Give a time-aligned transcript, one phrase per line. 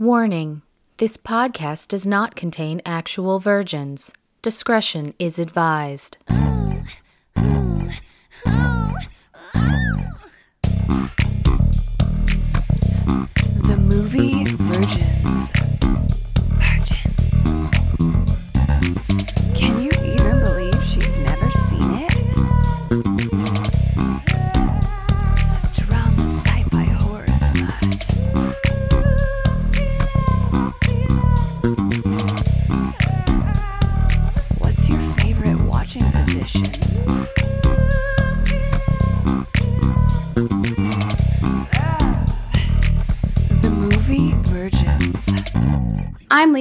[0.00, 0.62] Warning
[0.96, 4.10] this podcast does not contain actual virgins.
[4.40, 6.16] Discretion is advised.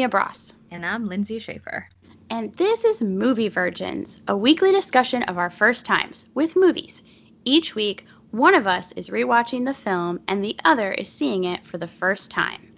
[0.09, 1.87] I'm Bross, And I'm Lindsay Schaefer.
[2.31, 7.03] and this is Movie Virgins, a weekly discussion of our first times with movies.
[7.45, 11.63] Each week, one of us is rewatching the film and the other is seeing it
[11.63, 12.73] for the first time.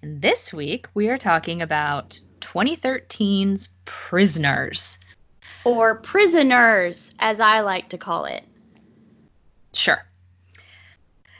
[0.00, 4.98] And this week we are talking about 2013's Prisoners.
[5.66, 8.44] Or prisoners, as I like to call it.
[9.74, 10.02] Sure.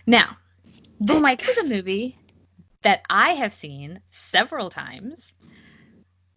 [0.06, 0.36] Now,
[1.00, 2.18] this Oh my is a movie
[2.82, 5.32] that I have seen several times.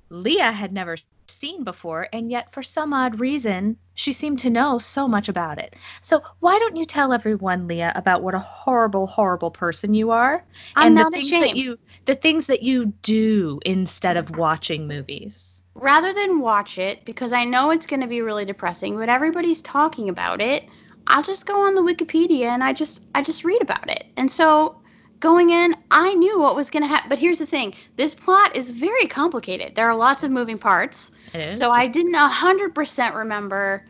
[0.09, 4.77] Leah had never seen before, and yet for some odd reason, she seemed to know
[4.77, 5.75] so much about it.
[6.01, 10.43] So, why don't you tell everyone, Leah, about what a horrible, horrible person you are
[10.75, 11.49] I'm and not the things ashamed.
[11.49, 15.63] that you the things that you do instead of watching movies?
[15.75, 19.61] Rather than watch it, because I know it's going to be really depressing, but everybody's
[19.61, 20.65] talking about it,
[21.07, 24.05] I'll just go on the Wikipedia and I just I just read about it.
[24.17, 24.82] And so
[25.23, 27.09] going in, I knew what was going to happen.
[27.09, 29.73] But here's the thing: this plot is very complicated.
[29.75, 31.09] There are lots of moving parts.
[31.51, 33.83] So I didn't a hundred percent remember,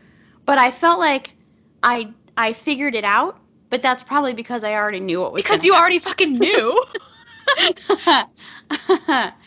[0.46, 1.32] but I felt like
[1.82, 3.38] I I figured it out.
[3.68, 6.82] But that's probably because I already knew what was because you already fucking knew.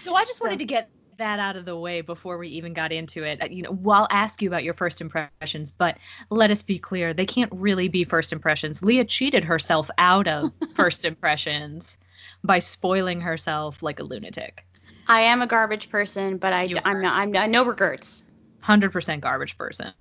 [0.05, 2.73] So I just So- wanted to get that out of the way before we even
[2.73, 3.41] got into it.
[3.41, 5.97] Uh, You know, well, I'll ask you about your first impressions, but
[6.29, 8.81] let us be clear, they can't really be first impressions.
[8.81, 11.97] Leah cheated herself out of first impressions
[12.43, 14.65] by spoiling herself like a lunatic.
[15.07, 17.01] I am a garbage person, but I You I'm are.
[17.01, 18.23] not I'm not, no regrets.
[18.63, 19.93] 100% garbage person.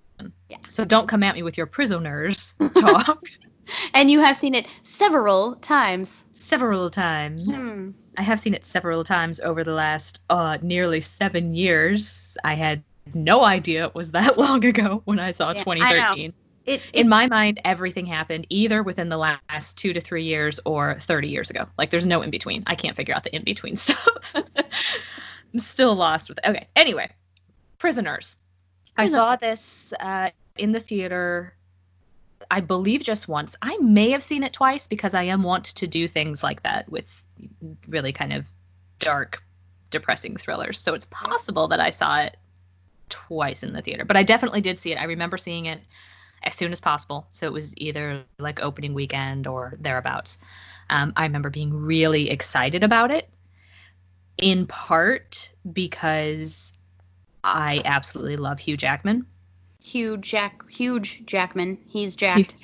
[0.48, 0.56] Yeah.
[0.68, 3.22] So don't come at me with your prisoners talk
[3.94, 6.24] And you have seen it several times.
[6.48, 7.44] Several times.
[7.44, 7.90] Hmm.
[8.16, 12.36] I have seen it several times over the last uh, nearly seven years.
[12.42, 12.82] I had
[13.14, 16.14] no idea it was that long ago when I saw Yeah, I know.
[16.14, 16.32] 2013.
[16.64, 20.98] It, In my mind, everything happened either within the last two to three years or
[20.98, 21.66] 30 years ago.
[21.78, 22.64] Like there's no in between.
[22.66, 24.34] I can't figure out the in between stuff.
[24.34, 26.40] I'm still lost with.
[26.44, 26.66] Okay.
[26.74, 27.08] Anyway,
[27.78, 28.36] prisoners.
[28.96, 31.54] I saw this uh, in the theater.
[32.50, 33.56] I believe just once.
[33.60, 36.88] I may have seen it twice because I am wont to do things like that
[36.90, 37.24] with
[37.88, 38.46] really kind of
[38.98, 39.42] dark,
[39.90, 40.78] depressing thrillers.
[40.78, 42.36] So it's possible that I saw it
[43.08, 45.00] twice in the theater, but I definitely did see it.
[45.00, 45.80] I remember seeing it
[46.42, 47.26] as soon as possible.
[47.30, 50.38] So it was either like opening weekend or thereabouts.
[50.88, 53.28] Um, I remember being really excited about it,
[54.38, 56.72] in part because
[57.42, 59.26] I absolutely love Hugh Jackman.
[59.86, 61.78] Huge Jack huge Jackman.
[61.86, 62.54] He's jacked.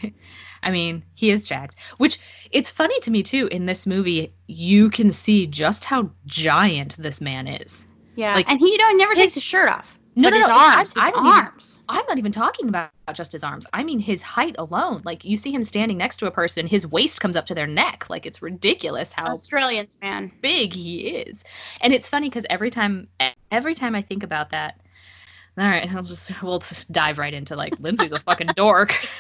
[0.63, 1.77] I mean, he is jacked.
[1.99, 2.19] Which
[2.51, 3.47] it's funny to me too.
[3.49, 7.87] In this movie, you can see just how giant this man is.
[8.17, 8.35] Yeah.
[8.35, 9.99] Like, and he you know never his- takes his shirt off.
[10.15, 11.81] No, but no, his no, arms, I his don't even- arms.
[11.89, 13.67] I'm not even talking about just his arms.
[13.73, 15.03] I mean his height alone.
[15.05, 17.67] Like you see him standing next to a person, his waist comes up to their
[17.67, 18.07] neck.
[18.09, 20.31] Like it's ridiculous how Australians, man.
[20.43, 21.43] big he is.
[21.81, 23.09] And it's funny because every time
[23.51, 24.81] every time I think about that,
[25.59, 28.95] all right, I'll just we'll just dive right into like Lindsay's a fucking dork.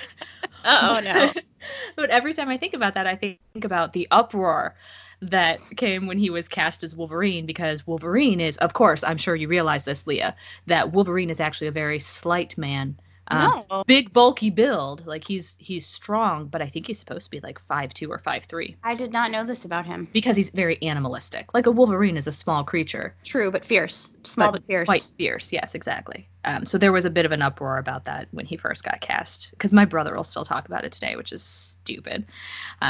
[0.64, 1.32] Oh, no.
[1.96, 4.76] but every time I think about that, I think about the uproar
[5.22, 9.34] that came when he was cast as Wolverine because Wolverine is, of course, I'm sure
[9.34, 12.98] you realize this, Leah, that Wolverine is actually a very slight man.
[13.32, 13.82] Um, no.
[13.86, 17.58] Big bulky build, like he's he's strong, but I think he's supposed to be like
[17.58, 20.08] five two or five three I did not know this about him.
[20.12, 21.54] because he's very animalistic.
[21.54, 24.08] Like a Wolverine is a small creature, True, but fierce.
[24.24, 24.86] Small but, fierce.
[24.86, 25.52] quite fierce.
[25.52, 26.28] Yes, exactly.
[26.44, 29.00] Um, so there was a bit of an uproar about that when he first got
[29.00, 32.26] cast, because my brother will still talk about it today, which is stupid.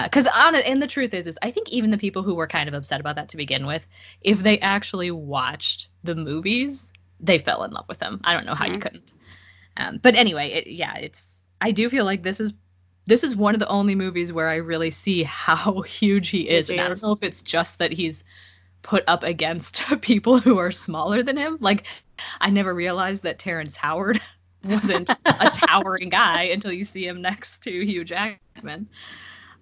[0.05, 2.47] Because on it, and the truth is, is I think even the people who were
[2.47, 3.83] kind of upset about that to begin with,
[4.23, 8.21] if they actually watched the movies, they fell in love with him.
[8.25, 8.83] I don't know how you Mhm.
[8.83, 9.13] couldn't.
[9.77, 11.41] Um, but anyway, it, yeah, it's.
[11.61, 12.53] I do feel like this is
[13.07, 16.71] this is one of the only movies where I really see how huge he is.
[16.71, 18.25] And I don't know if it's just that he's
[18.83, 21.59] put up against people who are smaller than him.
[21.61, 21.85] Like,
[22.41, 24.21] I never realized that Terrence Howard
[24.65, 28.89] wasn't a towering guy until you see him next to Hugh Jackman.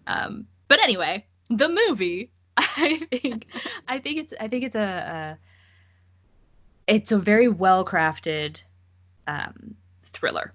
[0.06, 3.46] Um, but anyway, the movie I think
[3.88, 5.38] I think it's I think it's a,
[6.88, 8.62] a it's a very well crafted
[9.26, 9.76] um,
[10.20, 10.52] thriller.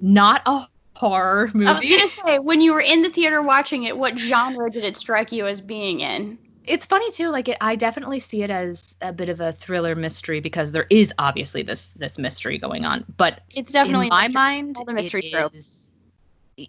[0.00, 0.66] Not a
[0.96, 1.66] horror movie.
[1.66, 4.84] I was gonna say, when you were in the theater watching it, what genre did
[4.84, 6.38] it strike you as being in?
[6.68, 9.94] it's funny too like it, i definitely see it as a bit of a thriller
[9.94, 14.22] mystery because there is obviously this this mystery going on but It's definitely in my
[14.26, 15.54] mystery- mind all the mystery it trope.
[15.54, 15.88] is-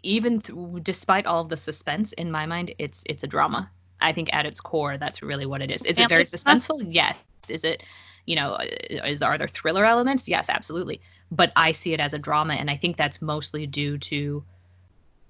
[0.04, 4.12] even th- despite all of the suspense in my mind it's it's a drama i
[4.14, 6.60] think at its core that's really what it is is it very Family drama?
[6.60, 7.82] suspenseful yes is it
[8.28, 8.66] you know uh,
[9.06, 12.70] is are there thriller elements yes absolutely but i see it as a drama and
[12.70, 14.44] i think that's mostly due to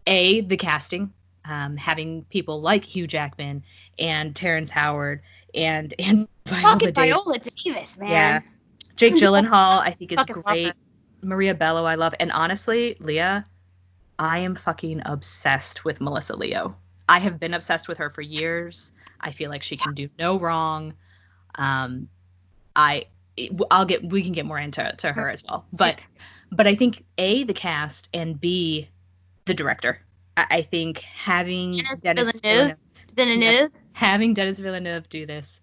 [0.05, 1.11] a the casting
[1.47, 3.63] um, having people like Hugh Jackman
[3.97, 5.21] and Terrence Howard
[5.55, 6.91] and and Viola.
[6.91, 8.09] Viola Davis, man.
[8.09, 8.39] Yeah.
[8.95, 10.73] Jake Gyllenhaal, I think is Fucking great.
[11.21, 12.13] Maria Bello, I love.
[12.19, 13.45] And honestly, Leah,
[14.19, 16.75] I am fucking obsessed with Melissa Leo.
[17.09, 18.91] I have been obsessed with her for years.
[19.19, 20.93] I feel like she can do no wrong.
[21.55, 22.09] Um,
[22.75, 23.05] I,
[23.71, 25.65] I'll get, we can get more into to her as well.
[25.71, 25.97] But,
[26.51, 28.89] but I think a the cast and b
[29.45, 29.99] the director.
[30.35, 32.77] I, I think having Denis Denis Villeneuve.
[33.15, 35.61] Villeneuve having Denis Villeneuve do this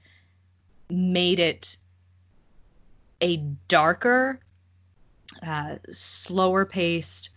[0.91, 1.77] made it
[3.21, 3.37] a
[3.69, 4.41] darker,
[5.43, 7.31] uh, slower paced,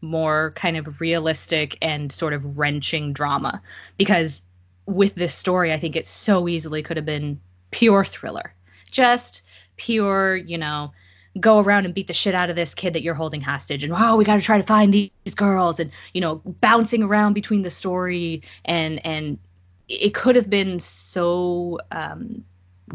[0.00, 3.62] more kind of realistic and sort of wrenching drama.
[3.98, 4.40] Because
[4.86, 7.40] with this story, I think it so easily could have been
[7.70, 8.54] pure thriller.
[8.90, 9.42] Just
[9.76, 10.92] pure, you know,
[11.38, 13.92] go around and beat the shit out of this kid that you're holding hostage and
[13.94, 17.60] oh we got to try to find these girls and you know bouncing around between
[17.60, 19.38] the story and and
[19.86, 22.42] it could have been so um,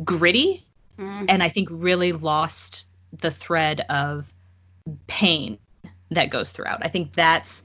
[0.04, 0.66] gritty
[1.01, 1.25] Mm.
[1.30, 4.31] and I think really lost the thread of
[5.07, 5.57] pain
[6.12, 6.86] that goes throughout.
[6.86, 7.63] I think that's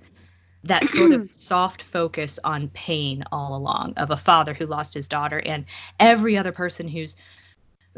[0.64, 5.06] that sort of soft focus on pain all along of a father who lost his
[5.06, 5.66] daughter and
[6.00, 7.14] every other person who's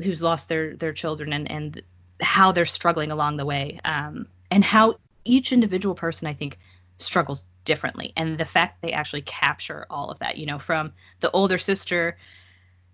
[0.03, 1.83] who's lost their their children and and
[2.21, 6.59] how they're struggling along the way um, and how each individual person I think
[6.99, 11.31] struggles differently and the fact they actually capture all of that you know from the
[11.31, 12.17] older sister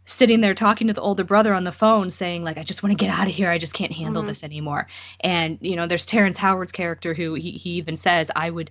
[0.05, 2.91] sitting there talking to the older brother on the phone saying like i just want
[2.99, 4.27] to get out of here i just can't handle Mhm.
[4.27, 4.89] this anymore
[5.21, 8.71] and you know there's terrence howard's character who he, he even says i would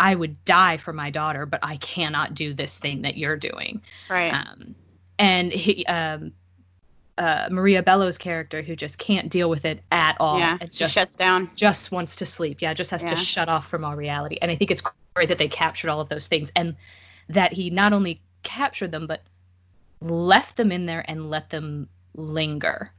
[0.00, 3.82] i would die for my daughter but i cannot do this thing that you're doing
[4.08, 4.32] Right.
[4.32, 4.74] um,
[5.18, 6.32] and he um
[7.16, 10.58] uh, Maria Bello's character who just can't deal with it at all yeah.
[10.60, 11.50] and She just shuts down.
[11.54, 12.60] just wants to sleep.
[12.60, 13.10] Yeah, just has Yeah.
[13.10, 14.36] to shut off from all reality.
[14.42, 14.82] And I think it's
[15.14, 16.74] great that they captured all of those things and
[17.28, 19.22] that he not only captured them but
[20.00, 22.90] left them in there and let them linger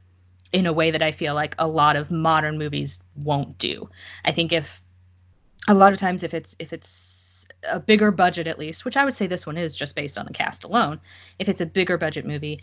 [0.52, 3.88] in a way that I feel like a lot of modern movies won't do.
[4.24, 4.80] I think if
[5.68, 9.04] a lot of times if it's if it's a bigger budget at least, which I
[9.04, 11.00] would say this one is just based on the cast alone,
[11.38, 12.62] if it's a bigger budget movie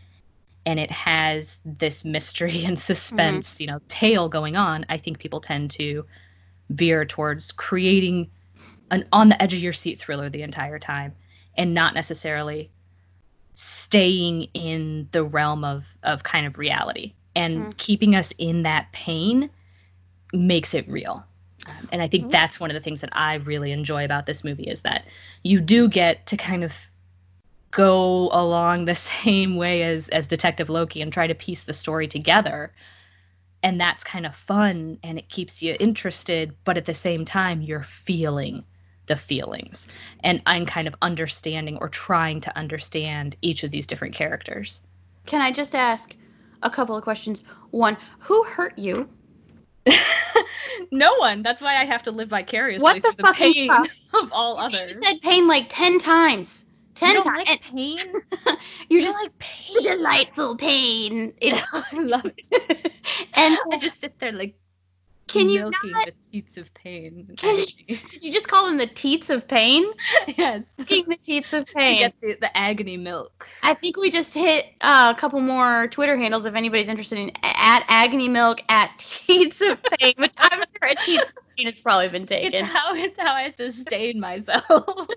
[0.66, 5.42] and it has this mystery and suspense, you know, tale going on, I think people
[5.42, 6.06] tend to
[6.70, 8.30] veer towards creating
[8.92, 11.14] an on the edge of your seat thriller the entire time
[11.58, 12.72] and not necessarily
[13.54, 17.78] staying in the realm of of kind of reality and Mhm.
[17.78, 19.50] keeping us in that pain
[20.34, 21.24] makes it real
[21.68, 22.32] um, and i think Mhm.
[22.32, 25.06] that's one of the things that i really enjoy about this movie is that
[25.44, 26.74] you do get to kind of
[27.74, 32.08] go along the same way as as detective loki and try to piece the story
[32.08, 32.72] together
[33.62, 37.62] and that's kind of fun and it keeps you interested but at the same time
[37.62, 38.64] you're feeling
[39.08, 39.88] the feelings
[40.22, 44.82] and i'm kind of understanding or trying to understand each of these different characters
[45.26, 46.16] Can I just ask
[46.62, 47.44] a couple of questions?
[47.72, 49.10] One, who hurt you?
[50.92, 53.90] no one that's why i have to live vicariously What the through the pain fuck?
[54.22, 54.98] of all others.
[54.98, 56.64] You said pain like ten times.
[56.96, 57.48] Ten you times.
[57.50, 58.00] like pain
[58.90, 61.34] You're You just like pain delightful pain.
[61.42, 62.92] It's, i love it
[63.34, 64.56] and i just sit there like
[65.28, 65.72] can you not?
[66.06, 67.66] the teats of pain Can
[68.10, 69.86] Did you just call them the teats of pain?
[70.38, 71.98] yes the teats of you pain.
[72.00, 76.18] get the, the agony milk I think we just hit uh, a couple more Twitter
[76.18, 80.90] handles if anybody's interested in at agony milk at teats of pain, which I'm sure
[80.90, 82.54] at teats of pain it's probably been taken.
[82.54, 85.08] it's how it's how i sustain myself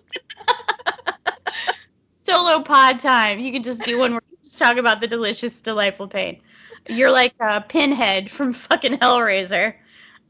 [2.23, 3.39] Solo pod time.
[3.39, 6.41] You can just do one where you just talk about the delicious, delightful pain.
[6.89, 9.75] You're like a pinhead from fucking Hellraiser.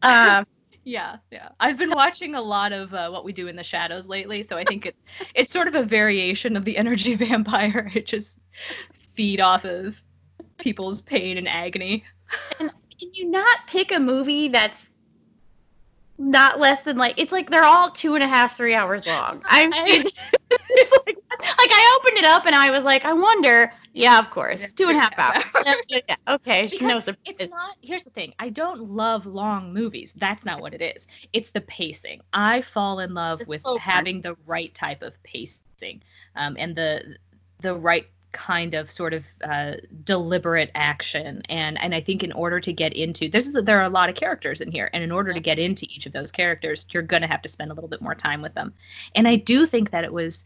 [0.02, 0.46] Um,
[0.86, 1.48] Yeah, yeah.
[1.58, 4.56] I've been watching a lot of uh, what we do in the shadows lately, so
[4.56, 4.98] I think it's
[5.34, 7.90] it's sort of a variation of the energy vampire.
[7.92, 8.38] It just
[8.94, 10.00] feed off of
[10.58, 12.04] people's pain and agony.
[12.60, 12.70] And
[13.00, 14.88] can you not pick a movie that's
[16.18, 19.42] not less than like it's like they're all two and a half, three hours long.
[19.46, 20.04] I mean,
[20.70, 23.72] it's like like I opened it up and I was like, I wonder.
[23.92, 25.82] Yeah, of course, Yeah, two and a two half and a half hours.
[25.88, 27.18] yeah, okay, Because no surprise.
[27.24, 31.06] it's not here's the thing i don't love long movies that's not what it is
[31.32, 33.78] it's the pacing i fall in love The with burn.
[33.78, 35.82] having the right type of pacing
[36.14, 37.16] um, and the
[37.60, 39.72] the right kind of sort of uh,
[40.04, 41.42] deliberate action.
[41.48, 44.08] And and i think in order to get into this is there are a lot
[44.08, 44.90] of characters in here.
[44.92, 47.48] And in order to get into each of those characters you're going to have to
[47.48, 48.74] spend a little bit more time with them.
[49.14, 50.44] And i do think that it was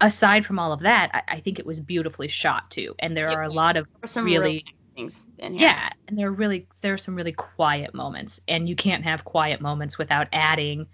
[0.00, 2.94] aside from all of that i, I think it was beautifully shot too.
[2.98, 3.86] And there are a lot of
[4.16, 4.64] really really
[4.94, 5.68] things in here.
[5.68, 9.24] yeah, and there are really there are some really quiet moments, and you can't have
[9.24, 10.86] quiet moments without adding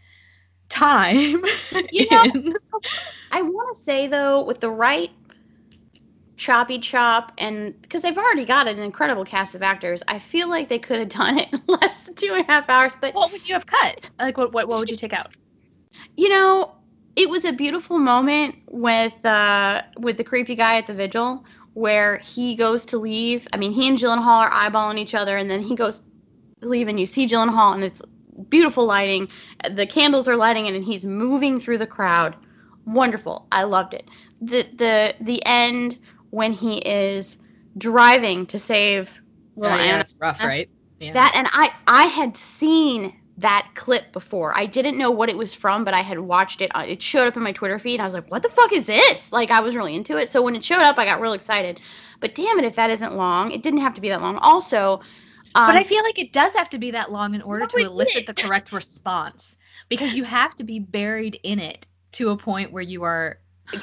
[0.69, 1.43] time.
[1.91, 2.53] You know-
[3.33, 5.11] I want to say though, with the right
[6.39, 10.71] choppy chop, and because they've already got an incredible cast of actors, I feel like
[10.71, 12.93] they could have done it in less than two and a half hours.
[13.01, 14.09] But what would you have cut?
[14.19, 15.33] Like what what what would you take out?
[16.17, 16.75] you know,
[17.17, 22.19] it was a beautiful moment with uh with the creepy guy at the vigil where
[22.19, 23.47] he goes to leave.
[23.53, 26.01] I mean, he and Gyllenhaal are eyeballing each other, and then he goes
[26.61, 28.03] to leave, and you see Gyllenhaal, and it's
[28.49, 29.29] beautiful lighting.
[29.71, 32.35] The candles are lighting, and he's moving through the crowd.
[32.85, 33.47] Wonderful.
[33.53, 34.09] I loved it.
[34.41, 35.99] The the the end
[36.31, 37.39] when he is
[37.77, 39.11] driving to save
[39.57, 40.69] little Oh, yeah, that's rough, right?
[40.99, 41.13] Yeah.
[41.13, 44.57] That and I I had seen that clip before.
[44.57, 46.71] I didn't know what it was from, but I had watched it.
[46.75, 47.95] uh, It showed up in my Twitter feed.
[47.95, 50.29] And I was like, "What the fuck is this?" Like I was really into it.
[50.31, 51.81] So when it showed up, I got real excited.
[52.21, 54.39] But damn it, if that isn't long, it didn't have to be that long.
[54.39, 55.01] Also,
[55.55, 57.67] um, but I feel like it does have to be that long in order No,
[57.67, 58.35] to elicit the didn't.
[58.35, 59.57] correct response
[59.89, 63.39] because you have to be buried in it to a point where you are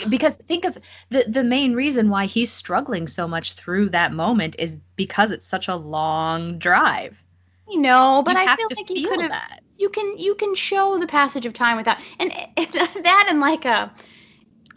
[0.09, 0.77] because think of
[1.09, 5.47] the the main reason why he's struggling so much through that moment is because it's
[5.47, 7.21] such a long drive.
[7.69, 10.97] you know, but you I feel like you could have you can you can show
[10.97, 13.91] the passage of time without and, and that and like a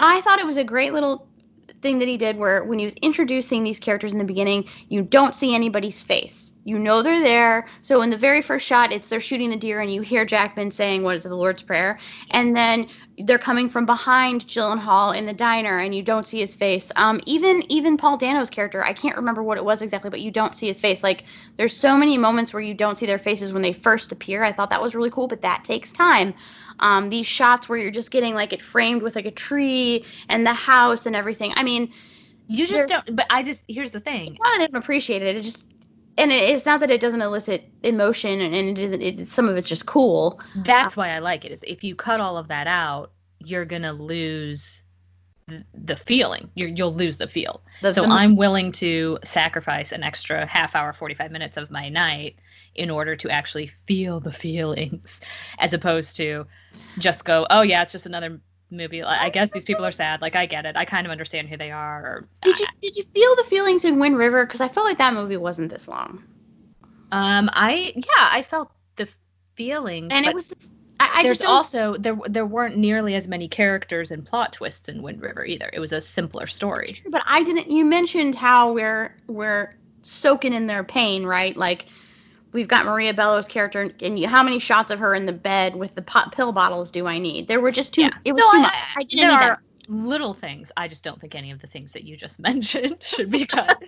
[0.01, 1.29] i thought it was a great little
[1.83, 5.03] thing that he did where when he was introducing these characters in the beginning you
[5.03, 6.53] don't see anybody's face.
[6.65, 7.67] You know they're there.
[7.83, 10.71] So in the very first shot it's they're shooting the deer and you hear jackman
[10.71, 11.99] saying what is it the lord's prayer?
[12.31, 12.89] And then
[13.25, 17.21] they're coming from behind Gyllenhaal in the diner and you don't see his face um
[17.27, 20.55] even even paul dano's character i can't remember what it was exactly but you don't
[20.55, 21.25] see his face like
[21.57, 24.45] there's so many moments where you don't see their faces when they first appear.
[24.45, 26.35] I thought that was really cool, but that takes time.
[26.81, 30.47] Um, these shots where you're just getting like it framed with like a tree and
[30.47, 31.53] the house and everything.
[31.57, 31.93] I mean,
[32.47, 33.17] You just don't.
[33.17, 34.29] But I just here's the thing.
[34.29, 35.37] it's not that I didn't appreciate it.
[35.37, 35.65] It just
[36.19, 39.03] and it's not that it doesn't elicit emotion and, it isn't.
[39.03, 40.41] It, some of it's just cool.
[40.57, 41.53] That's why I like it.
[41.53, 44.83] Is if you cut all of that out, you're gonna lose
[45.75, 46.51] the feeling.
[46.55, 47.63] You're, you'll lose the feel.
[47.81, 52.37] The- so I'm willing to sacrifice an extra half hour, 45 minutes of my night
[52.75, 55.21] in order to actually feel the feelings,
[55.59, 56.47] as opposed to
[56.99, 59.03] just go, oh yeah, it's just another movie.
[59.03, 60.21] I I guess these people are sad.
[60.21, 60.77] Like I get it.
[60.77, 62.01] I kind of understand who they are.
[62.01, 64.45] Or, Did you did you feel the feelings in Wind River?
[64.45, 66.23] Because I felt like that movie wasn't this long,
[67.13, 69.09] um, I yeah, I felt the
[69.55, 70.09] feelings.
[70.11, 70.49] and it was.
[70.49, 70.69] This,
[71.01, 74.89] I, I there's just also there there weren't nearly as many characters and plot twists
[74.89, 75.71] in Wind River either.
[75.73, 76.95] It was a simpler story.
[77.09, 77.71] but I didn't.
[77.71, 81.57] You mentioned how we're we're soaking in their pain, right?
[81.57, 81.87] Like
[82.53, 85.77] we've got Maria Bello's character, and you, how many shots of her in the bed
[85.77, 87.49] with the pot, pill bottles do I need?
[87.49, 88.03] There were just too.
[88.03, 88.11] Yeah.
[88.25, 88.73] It was No, too I- much.
[88.97, 89.93] I- didn't there need are that.
[89.93, 90.73] little things.
[90.77, 93.79] I just don't think any of the things that you just mentioned should be cut.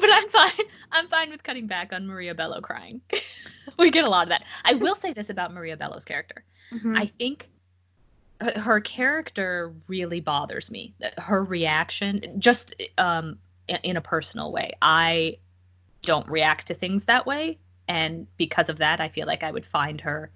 [0.00, 0.66] but I'm fine.
[0.92, 3.00] I'm fine with cutting back on Maria Bello crying.
[3.78, 4.44] we get a lot of that.
[4.64, 6.44] I will say this about Maria Bello's character.
[6.72, 6.96] Mhm.
[6.98, 7.48] I think
[8.40, 10.94] her- her character really bothers me.
[11.18, 13.38] Her reaction, just um,
[13.84, 15.38] in a personal way, I
[16.02, 17.58] don't react to things that way,
[17.90, 20.30] and because of that, I feel like I would find her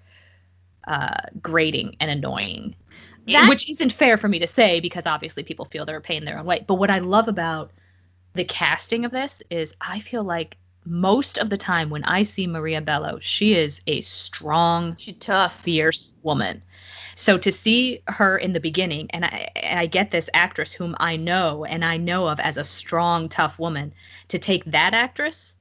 [0.85, 2.75] uh, grating and annoying.
[3.27, 6.37] That- Which isn't fair for me to say because obviously people feel their pain their
[6.37, 6.65] own way.
[6.67, 7.71] But what I love about
[8.33, 12.45] the casting of this is I feel like most of the time when I see
[12.45, 15.61] Maria Bello, she is a strong, She's tough.
[15.61, 16.61] fierce woman.
[17.15, 20.93] So to see her in the beginning, and I, and I get this actress whom
[20.99, 23.93] I know and I know of as a strong, tough woman,
[24.27, 25.54] to take that actress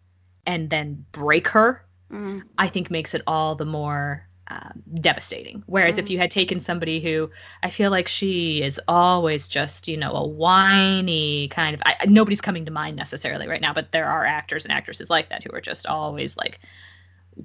[0.47, 2.43] and then break her, Mm.
[2.59, 5.63] I think makes it all the more um, devastating.
[5.67, 6.11] Whereas if Mm.
[6.11, 7.31] you had taken somebody who
[7.63, 12.43] I feel like she is always just, you know, a whiny kind of, I- nobody's
[12.43, 15.51] coming to mind necessarily right now, but there are actors and actresses like that who
[15.53, 16.61] are just always like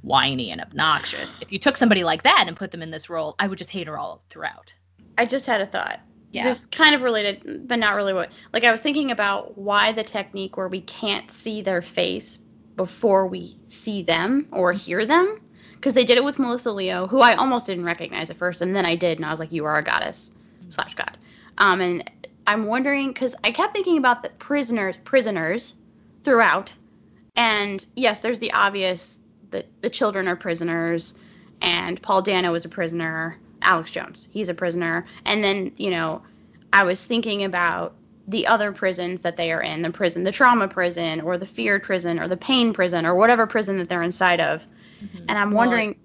[0.02, 1.40] whiny and obnoxious.
[1.42, 3.72] If you took somebody like that and put them in this role, I would just
[3.72, 4.74] hate her all throughout.
[5.18, 6.00] I just had a thought.
[6.32, 6.44] Yeah.
[6.44, 8.32] Just kind of related, but not really what.
[8.54, 12.38] Like I was thinking about why the technique where we can't see their face
[12.80, 15.42] before we see them or hear them,
[15.76, 18.74] because they did it with Melissa Leo, who I almost didn't recognize at first, and
[18.74, 20.32] then I did, and I was like, "You are a goddess
[20.70, 21.18] slash god."
[21.58, 22.10] Um, and
[22.48, 25.74] I'm wondering because I kept thinking about the prisoners, prisoners,
[26.24, 26.72] throughout,
[27.36, 29.20] and yes, there's the obvious
[29.52, 31.14] that the children are prisoners,
[31.62, 33.38] and Paul Dano is a prisoner.
[33.62, 36.22] Alex Jones, he's a prisoner, and then you know,
[36.72, 37.94] I was thinking about
[38.30, 41.80] the other prisons that they are in, the prison, the trauma prison, or the fear
[41.80, 44.66] prison, or the pain prison, or whatever prison that they're inside of,
[45.04, 45.26] mm-hmm.
[45.28, 45.96] and I'm Well, wondering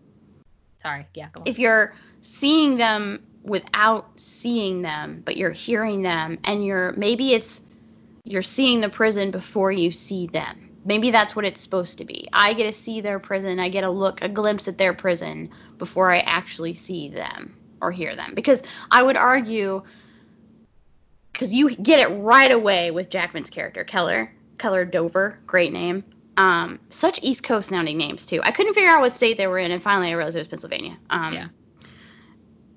[0.84, 1.06] Sorry.
[1.14, 1.28] Yeah.
[1.46, 7.62] If you're seeing them without seeing them, but you're hearing them, and you're maybe it's
[8.24, 10.70] you're seeing the prison before you see them.
[10.84, 12.28] Maybe that's what it's supposed to be.
[12.32, 13.58] I get to see their prison.
[13.58, 17.90] I get a look, a glimpse at their prison before I actually see them or
[17.90, 18.34] hear them.
[18.34, 19.82] Because I would argue,
[21.34, 26.04] because you get it right away with Jackman's character, Keller, Keller Dover, great name.
[26.36, 28.40] Um, such East Coast sounding names too.
[28.42, 30.48] I couldn't figure out what state they were in, and finally I realized it was
[30.48, 30.96] Pennsylvania.
[31.10, 31.48] Um, Yeah.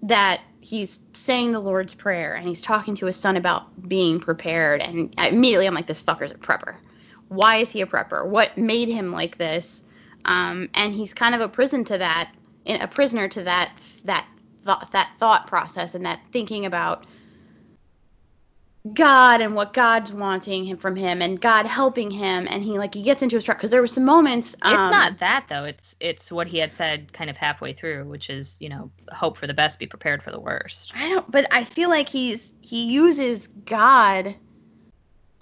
[0.04, 4.82] That he's saying the Lord's Prayer and he's talking to his son about being prepared,
[4.82, 6.76] and immediately I'm like, this fucker's a prepper.
[7.30, 8.28] Why is he a prepper?
[8.28, 9.84] What made him like this?
[10.26, 12.32] Um, and he's kind of a prison to that,
[12.66, 13.72] a prisoner to that
[14.06, 14.28] that
[14.66, 17.06] thought, that thought process and that thinking about
[18.94, 22.94] God and what God's wanting him from him and God helping him and he like
[22.94, 25.64] he gets into his truck because there were some moments it's um, not that though.
[25.64, 29.38] It's it's what he had said kind of halfway through, which is you know hope
[29.38, 30.92] for the best, be prepared for the worst.
[30.96, 34.36] I don't but I feel like he's he uses God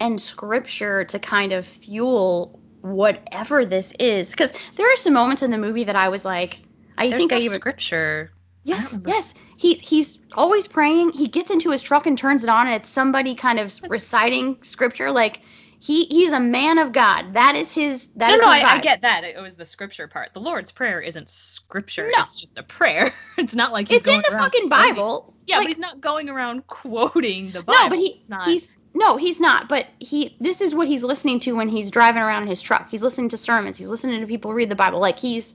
[0.00, 5.50] and scripture to kind of fuel whatever this is because there are some moments in
[5.50, 6.58] the movie that I was like
[6.98, 8.30] I There's think no I even scripture.
[8.64, 9.34] Yes, yes.
[9.56, 11.12] He's he's always praying.
[11.12, 14.58] He gets into his truck and turns it on, and it's somebody kind of reciting
[14.62, 15.10] scripture.
[15.10, 15.40] Like
[15.78, 17.34] he he's a man of God.
[17.34, 18.08] That is his.
[18.16, 19.24] That no, is no, I, I get that.
[19.24, 20.30] It was the scripture part.
[20.34, 22.08] The Lord's Prayer isn't scripture.
[22.14, 22.22] No.
[22.22, 23.12] It's just a prayer.
[23.38, 25.34] It's not like he's It's in the fucking quoting- Bible.
[25.46, 27.82] Yeah, Like, but he's not going around quoting the Bible.
[27.84, 29.68] no, but he not, he's no, he's not.
[29.68, 32.88] But he this is what he's listening to when he's driving around in his truck.
[32.90, 33.76] He's listening to sermons.
[33.76, 35.00] He's listening to people read the Bible.
[35.00, 35.54] Like he's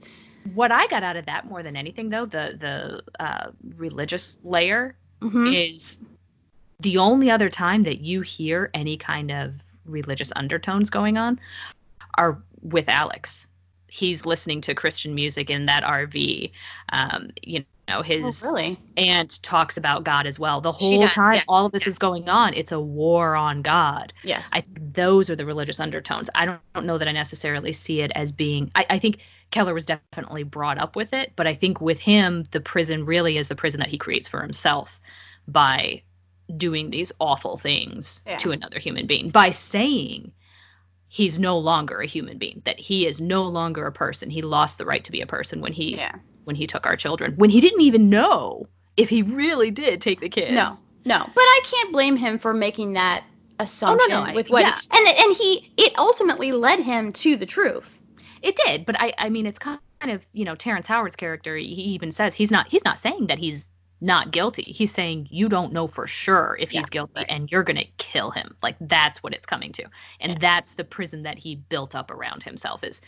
[0.54, 4.96] what I got out of that more than anything though, the the uh, religious layer
[5.20, 5.72] mhm.
[5.72, 5.98] is
[6.80, 11.40] the only other time that you hear any kind of religious undertones going on
[12.14, 13.48] are with Alex.
[13.86, 16.50] He's listening to Christian music in that RV.
[16.88, 18.78] Um, you know, oh, his really.
[18.96, 20.60] aunt talks about God as well.
[20.60, 24.12] The whole time yes, all of this is going on, it's a war on God.
[24.22, 24.48] Yes.
[24.52, 26.30] I think those are the religious undertones.
[26.34, 28.70] I don't, don't know that I necessarily see it as being.
[28.74, 29.18] I, I think
[29.50, 33.36] Keller was definitely brought up with it, but I think with him, the prison really
[33.36, 35.00] is the prison that he creates for himself
[35.46, 36.02] by
[36.56, 38.36] doing these awful things Yeah.
[38.38, 40.32] to another human being, by saying
[41.08, 44.30] he's no longer a human being, that he is no longer a person.
[44.30, 46.16] He lost the right to be a person when he yeah.
[46.44, 48.64] When he took our children, when he didn't even know
[48.96, 50.52] if he really did take the kids.
[50.52, 53.24] No, no, but I can't blame him for making that
[53.60, 54.78] oh, assumption I- with what, yeah.
[54.90, 57.88] and and he it ultimately led him to the truth.
[58.42, 61.64] It did, but I I mean it's kind of, you know, Terrence Howard's character, he
[61.64, 63.66] even says he's not he's not saying that he's
[64.00, 64.62] not guilty.
[64.64, 67.26] He's saying you don't know for sure if he's guilty right.
[67.28, 68.56] and you're going to kill him.
[68.60, 69.84] Like that's what it's coming to.
[70.18, 70.38] And Yeah.
[70.40, 73.00] that's the prison that he built up around himself is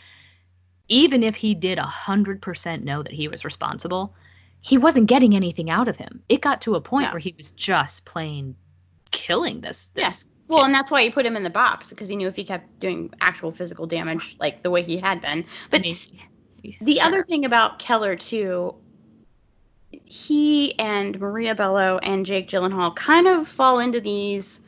[0.87, 4.13] even if he did a 100% know that he was responsible,
[4.61, 6.21] he wasn't getting anything out of him.
[6.29, 7.11] It got to a point No.
[7.11, 8.55] where he was just plain
[9.11, 10.11] killing this Yeah.
[10.47, 12.43] Well, and that's why he put him in the box because he knew if he
[12.43, 15.45] kept doing actual physical damage like the way he had been.
[15.71, 15.97] But I mean,
[16.81, 18.75] the other thing about Keller too,
[20.03, 24.61] he and Maria Bello and Jake Gyllenhaal kind of fall into these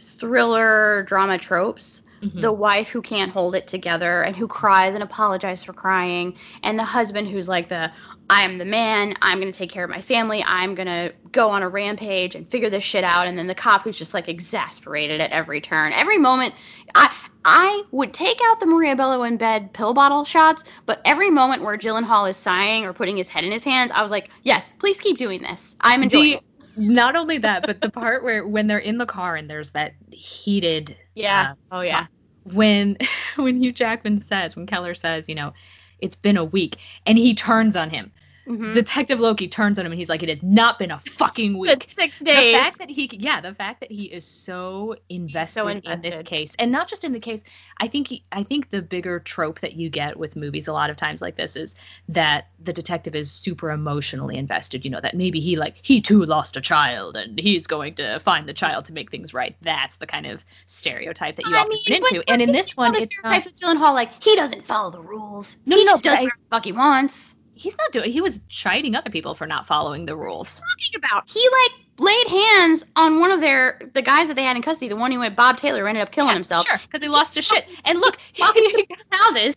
[0.00, 2.02] thriller drama tropes.
[2.22, 2.60] The mm-hmm.
[2.60, 6.84] wife who can't hold it together and who cries and apologizes for crying and the
[6.84, 7.90] husband who's like the
[8.30, 11.12] i am the man i'm going to take care of my family i'm going to
[11.32, 14.14] go on a rampage and figure this shit out and then the cop who's just
[14.14, 15.92] like exasperated at every turn.
[15.92, 16.54] Every moment
[16.94, 17.12] i
[17.44, 21.60] i would take out the maria bello in bed pill bottle shots but every moment
[21.60, 24.72] where gyllenhaal is sighing or putting his head in his hands i was like yes
[24.78, 25.74] please keep doing this.
[25.80, 29.36] I'm enjoying The- not only that, but the part where when they're in the car
[29.36, 32.06] and there's that heated yeah uh, oh yeah
[32.44, 32.96] when
[33.36, 35.52] when Hugh Jackman says when Keller says, you know,
[35.98, 38.12] it's been a week and he turns on him.
[38.46, 38.74] Mhm.
[38.74, 41.88] Detective Loki turns on him and he's like, it has not been a fucking week.
[41.98, 42.52] six days.
[42.52, 46.54] The fact that he, yeah, the fact that he is so invested, in this case,
[46.58, 47.42] and not just in the case.
[47.78, 50.90] I think he, I think the bigger trope that you get with movies a lot
[50.90, 51.74] of times like this is
[52.08, 54.84] that the detective is super emotionally invested.
[54.84, 58.18] You know that maybe he like he too lost a child and he's going to
[58.20, 59.56] find the child to make things right.
[59.62, 62.24] That's the kind of stereotype that you I often mean, into.
[62.28, 65.56] And in this one, it's not, of Gyllenhaal, like he doesn't follow the rules.
[65.66, 67.34] No, he no, just does I- whatever the fuck he wants.
[67.54, 68.10] He's not doing.
[68.10, 70.60] He was chiding other people for not following the rules.
[70.60, 74.56] Talking about he like laid hands on one of their the guys that they had
[74.56, 76.66] in custody, the one who went Bob Taylor ended up killing Yeah, himself.
[76.66, 77.64] Sure, because he lost his shit.
[77.84, 79.56] And look, Walking into people's houses,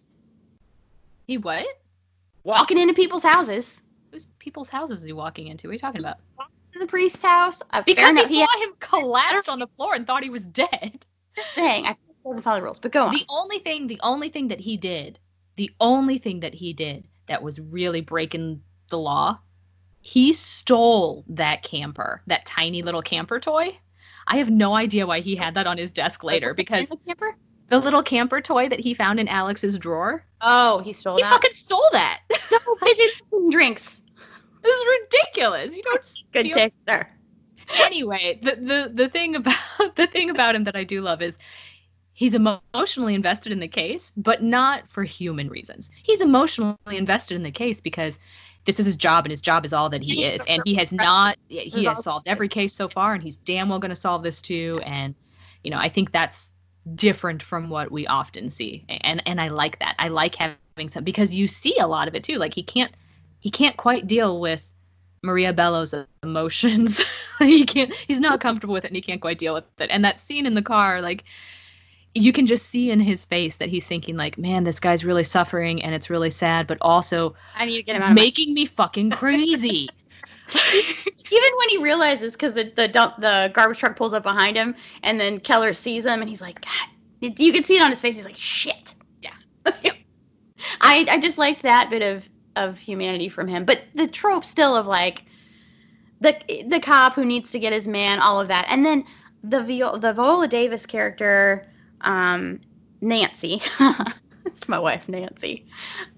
[1.27, 1.65] he what?
[2.43, 3.81] walking into people's houses.
[4.11, 5.67] Whose people's houses is he walking into?
[5.67, 6.17] What are you talking about?
[6.73, 7.61] To the priest's house.
[7.71, 10.43] Uh, Because enough, he he saw him collapsed on the floor and thought he was
[10.43, 11.05] dead.
[11.55, 12.79] Dang, I think it doesn't follow the rules.
[12.79, 13.13] But go on.
[13.13, 15.19] The only thing, the only thing that he did,
[15.55, 19.39] the only thing that he did that was really breaking the law,
[20.01, 23.77] he stole that camper, that tiny little camper toy.
[24.27, 27.35] I have no idea why he had that on his desk later because the camper.
[27.69, 31.31] the little camper toy that he found in Alex's drawer, Oh, he stole he that.
[31.31, 32.21] fucking stole that.
[32.49, 33.11] Double digit
[33.51, 34.01] drinks.
[34.63, 35.75] this is ridiculous.
[35.77, 36.01] You don't
[36.33, 37.11] Good steal take there.
[37.77, 39.57] anyway, the, the the thing about
[39.95, 41.37] the thing about him that I do love is
[42.15, 45.91] he's emotionally invested in the case, but not for human reasons.
[46.01, 48.17] He's emotionally invested in the case because
[48.63, 50.91] this is his job and his job is all that he is and he has
[50.91, 54.23] not he has solved every case so far and he's damn well going to solve
[54.23, 55.13] this too and
[55.63, 56.51] you know, I think that's
[56.93, 58.85] different from what we often see.
[58.87, 59.95] And and I like that.
[59.99, 62.37] I like having some because you see a lot of it too.
[62.37, 62.93] Like he can't
[63.39, 64.67] he can't quite deal with
[65.21, 67.03] Maria Bello's emotions.
[67.39, 69.89] he can't he's not comfortable with it and he can't quite deal with it.
[69.89, 71.23] And that scene in the car, like
[72.15, 75.25] you can just see in his face that he's thinking like, man, this guy's really
[75.25, 78.15] suffering and it's really sad, but also I need to get him it's out of
[78.15, 79.89] my making me fucking crazy.
[80.55, 84.75] Even when he realizes, because the the dump, the garbage truck pulls up behind him,
[85.03, 87.99] and then Keller sees him, and he's like, God, you can see it on his
[87.99, 88.15] face.
[88.15, 88.95] He's like, shit.
[89.21, 89.33] Yeah.
[90.81, 94.75] I I just liked that bit of of humanity from him, but the trope still
[94.75, 95.23] of like
[96.21, 99.03] the the cop who needs to get his man, all of that, and then
[99.43, 101.67] the Vio- the Viola Davis character,
[102.05, 102.61] um,
[103.01, 103.61] Nancy.
[104.45, 105.65] It's my wife, Nancy.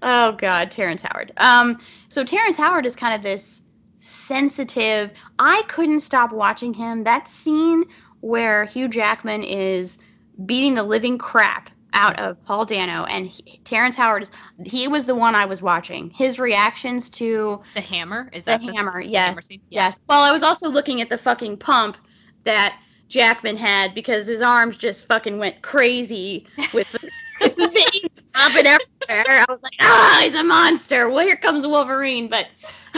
[0.02, 1.32] Oh God, Terrence Howard.
[1.38, 3.62] Um, so Terrence Howard is kind of this
[4.00, 5.10] sensitive.
[5.38, 7.04] I couldn't stop watching him.
[7.04, 7.84] That scene
[8.20, 9.98] where Hugh Jackman is
[10.46, 14.30] beating the living crap out of Paul Dano and he, Terrence Howard is
[14.64, 16.10] he was the one I was watching.
[16.10, 19.60] His reactions to the hammer is the that hammer, the yes, hammer scene?
[19.68, 19.86] Yeah.
[19.86, 19.98] yes.
[20.08, 21.96] Well, I was also looking at the fucking pump
[22.44, 29.40] that Jackman had because his arms just fucking went crazy with the, veins popping everywhere.
[29.40, 31.08] I was like, ah, he's a monster.
[31.08, 32.28] Well, here comes Wolverine.
[32.28, 32.48] But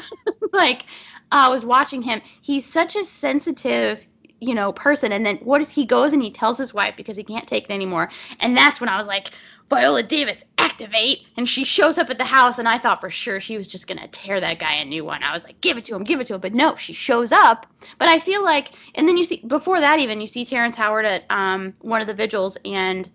[0.53, 0.85] like,
[1.33, 2.21] I was watching him.
[2.43, 4.05] He's such a sensitive,
[4.41, 5.13] you know, person.
[5.13, 7.65] And then what does he goes and he tells his wife because he can't take
[7.65, 8.11] it anymore.
[8.41, 9.31] And that's when I was like,
[9.71, 11.21] Viola Davis, activate.
[11.37, 13.87] And she shows up at the house, and I thought for sure she was just
[13.87, 15.23] going to tear that guy a new one.
[15.23, 16.41] I was like, give it to him, give it to him.
[16.41, 17.67] But no, she shows up.
[17.99, 21.07] But I feel like, and then you see, before that even, you see Terrence Howard
[21.07, 23.09] at um, one of the vigils, and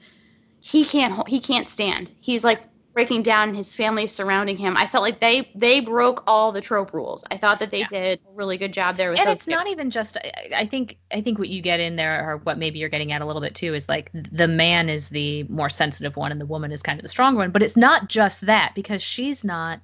[0.61, 2.13] he can't, he can't stand.
[2.19, 2.61] He's like
[2.95, 4.77] breaking down, and his family surrounding him.
[4.77, 7.25] I felt like they, they broke all the trope rules.
[7.29, 7.88] I thought that they Yeah.
[7.89, 10.65] did a really good job there with and those it's not even just I- i
[10.65, 13.25] think i think what you get in there or what maybe you're getting at a
[13.25, 16.71] little bit too is like the man is the more sensitive one and the woman
[16.71, 19.81] is kind of the stronger one but it's not just that because she's not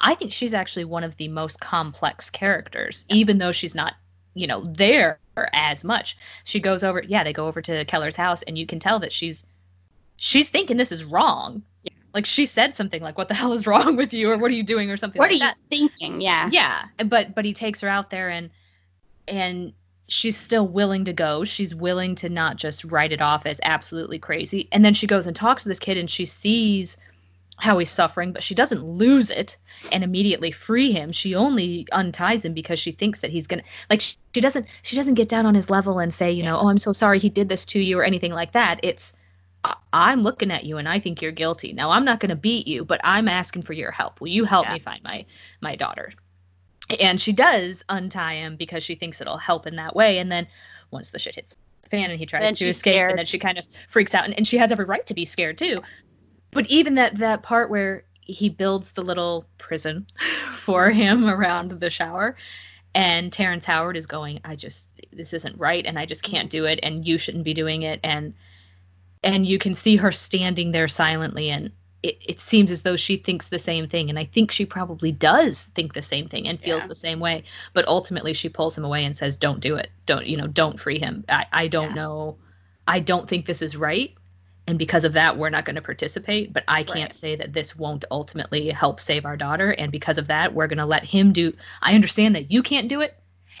[0.00, 3.94] i think she's actually one of the most complex characters even though she's not
[4.34, 5.18] you know there
[5.52, 8.78] as much she goes over yeah they go over to keller's house and you can
[8.78, 9.44] tell that she's
[10.16, 11.62] she's thinking this is wrong
[12.14, 14.30] like she said something like what the hell is wrong with you?
[14.30, 14.90] or what are you doing?
[14.90, 15.56] or something What like are that.
[15.70, 16.20] you thinking?
[16.20, 16.48] Yeah.
[16.52, 16.84] yeah.
[17.06, 18.50] But but he takes her out there and
[19.28, 19.72] and
[20.08, 21.44] she's still willing to go.
[21.44, 24.68] She's willing to not just write it off as absolutely crazy.
[24.72, 26.96] And then she goes and talks to this kid and she sees
[27.58, 29.56] how he's suffering but she doesn't lose it
[29.92, 31.12] and immediately free him.
[31.12, 34.96] She only unties him because she thinks that he's gonna like she, she doesn't she
[34.96, 37.28] doesn't get down on his level and say you know oh i'm so sorry he
[37.28, 38.80] did this to you or anything like that.
[38.82, 39.12] It's
[39.92, 41.72] I'm looking at you and I think you're guilty.
[41.72, 44.20] Now I'm not going to beat you, but I'm asking for your help.
[44.20, 44.74] Will you help Yeah.
[44.74, 45.24] me find my
[45.60, 46.12] my daughter?
[47.00, 50.18] And she does untie him because she thinks it'll help in that way.
[50.18, 50.46] And then
[50.90, 53.10] once the shit hits the fan and he tries Then to escape, scared.
[53.10, 55.24] and then she kind of freaks out, and, and she has every right to be
[55.24, 55.82] scared too.
[56.50, 60.06] But even that that part where he builds the little prison
[60.54, 62.36] for him around the shower,
[62.94, 66.58] and Terrence Howard is going, I just this isn't right, and I just can't mm-hmm.
[66.58, 68.34] do it, and you shouldn't be doing it, and
[69.22, 71.70] and you can see her standing there silently and
[72.02, 75.12] it, it seems as though she thinks the same thing and i think she probably
[75.12, 76.88] does think the same thing and feels Yeah.
[76.88, 80.26] the same way but ultimately she pulls him away and says don't do it don't
[80.26, 82.02] you know don't free him i, I don't Yeah.
[82.02, 82.38] know
[82.86, 84.14] i don't think this is right
[84.66, 87.14] and because of that we're not going to participate but i can't Right.
[87.14, 90.78] say that this won't ultimately help save our daughter and because of that we're going
[90.78, 93.16] to let him do i understand that you can't do it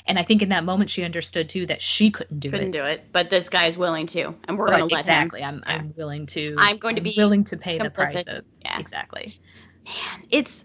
[0.06, 2.52] and i think in that moment she understood too that she couldn't do it.
[2.52, 5.40] Couldn't do it, but this guy's willing to, and we're Right, gonna let exactly.
[5.40, 5.62] him.
[5.66, 6.56] I'm I'm willing to.
[6.58, 8.78] I'm going to be willing to pay the price of Yeah.
[8.78, 9.38] exactly.
[9.84, 10.64] Man, it's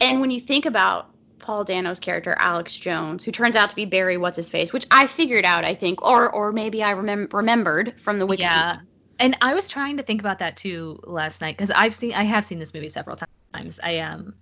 [0.00, 3.84] and when you think about Paul Dano's character Alex Jones, who turns out to be
[3.84, 7.32] Barry what's his face, which I figured out I think, or or maybe I remem-
[7.32, 8.42] remembered from the wiki.
[8.42, 8.80] Yeah.
[9.18, 12.24] And I was trying to think about that too last night because I've seen I
[12.24, 13.18] have seen this movie several
[13.52, 13.80] times.
[13.82, 14.34] I um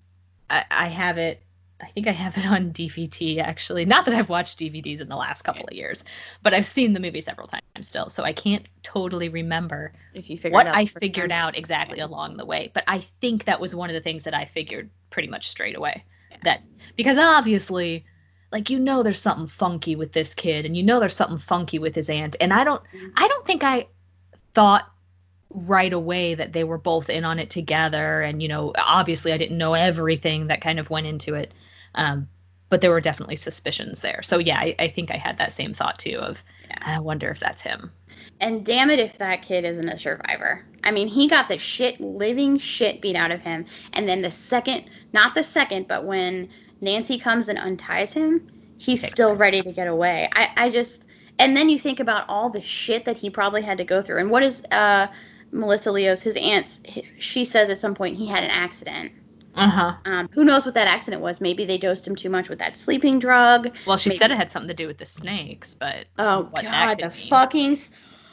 [0.50, 1.42] I, I have it
[1.80, 3.84] I think I have it on DVD actually.
[3.84, 6.02] Not that I've watched DVDs in the last couple of years,
[6.42, 10.36] but I've seen the movie several times still, so I can't totally remember If you
[10.36, 11.38] figured what out I figured time.
[11.46, 12.70] out exactly along the way.
[12.74, 15.76] But I think that was one of the things that I figured pretty much straight
[15.76, 16.04] away.
[16.42, 16.62] That
[16.96, 18.04] because obviously,
[18.50, 21.78] like you know, there's something funky with this kid, and you know there's something funky
[21.78, 23.12] with his aunt, and I don't, Mhm.
[23.16, 23.86] I don't think I
[24.54, 24.90] thought
[25.50, 29.36] right away that they were both in on it together, and you know, obviously I
[29.38, 31.52] didn't know everything that kind of went into it.
[31.94, 32.28] Um,
[32.68, 34.22] but there were definitely suspicions there.
[34.22, 36.76] So yeah, I, I think I had that same thought too of Yeah.
[36.82, 37.90] I wonder if that's him.
[38.40, 40.64] And damn it if that kid isn't a survivor.
[40.84, 43.66] I mean, he got the shit, living shit beat out of him.
[43.94, 46.48] And then the second, not the second, but when
[46.80, 48.46] Nancy comes and unties him,
[48.76, 49.40] he's Takes still place.
[49.40, 50.28] ready to get away.
[50.32, 51.04] I, I just,
[51.38, 54.18] and then you think about all the shit that he probably had to go through.
[54.18, 55.08] And what is uh,
[55.50, 56.80] Melissa Leo's, his aunt's,
[57.18, 59.12] she says at some point he had an accident.
[59.58, 59.92] Uh huh.
[60.04, 61.40] Um, who knows what that accident was?
[61.40, 63.70] Maybe they dosed him too much with that sleeping drug.
[63.86, 64.18] Well, she Maybe.
[64.18, 67.28] said it had something to do with the snakes, but Oh God, the mean.
[67.28, 67.70] fucking!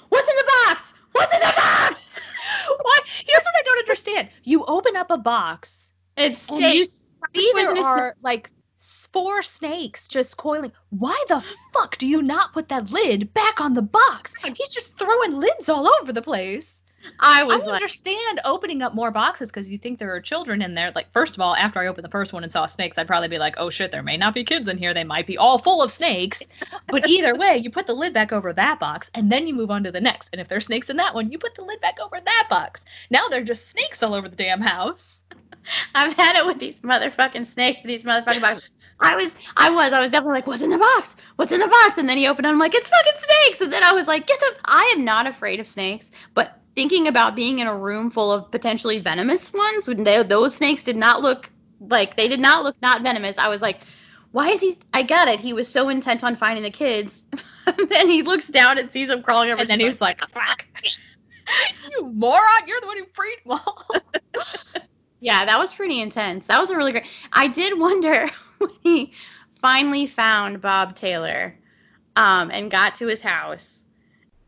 [0.10, 0.94] What's in the box?
[1.14, 2.20] What's in the box?
[2.82, 3.04] what?
[3.26, 4.30] Here's what I don't understand.
[4.44, 7.02] You open up a box It's and you snakes.
[7.36, 10.72] see there are like four snakes just coiling.
[10.90, 14.34] Why the fuck do you not put that lid back on the box?
[14.56, 16.82] He's just throwing lids all over the place.
[17.20, 20.22] I I was don't like, understand opening up more boxes because you think there are
[20.22, 20.92] children in there.
[20.94, 23.28] Like, first of all, after I opened the first one and saw snakes, I'd probably
[23.28, 24.94] be like, oh shit, there may not be kids in here.
[24.94, 26.44] They might be all full of snakes.
[26.88, 29.72] But either way, you put the lid back over that box and then you move
[29.72, 30.30] on to the next.
[30.32, 32.86] And if there's snakes in that one, you put the lid back over that box.
[33.10, 35.24] Now they're just snakes all over the damn house.
[35.96, 38.70] I've had it with these motherfucking snakes and these motherfucking boxes.
[39.00, 41.16] I was, I was, I was definitely like, what's in the box?
[41.36, 41.98] What's in the box?
[41.98, 42.50] And then he opened it.
[42.50, 43.62] I'm like, it's fucking snakes.
[43.62, 44.54] And then I was like, get them.
[44.66, 48.52] I am not afraid of snakes, but thinking about being in a room full of
[48.52, 52.76] potentially venomous ones, when they, those snakes did not look like they did not look
[52.82, 53.38] not venomous.
[53.38, 53.82] I was like,
[54.32, 54.78] why is he?
[54.94, 55.40] I got it.
[55.40, 57.24] He was so intent on finding the kids.
[57.90, 59.62] then he looks down and sees them crawling over.
[59.62, 60.66] And then just he's like, fuck.
[61.90, 63.88] you moron, you're the one who freed them all.
[65.22, 66.46] Yeah, that was pretty intense.
[66.46, 67.06] That was a really great.
[67.34, 69.14] I did wonder when he
[69.60, 71.58] finally found Bob Taylor
[72.16, 73.85] um, and got to his house.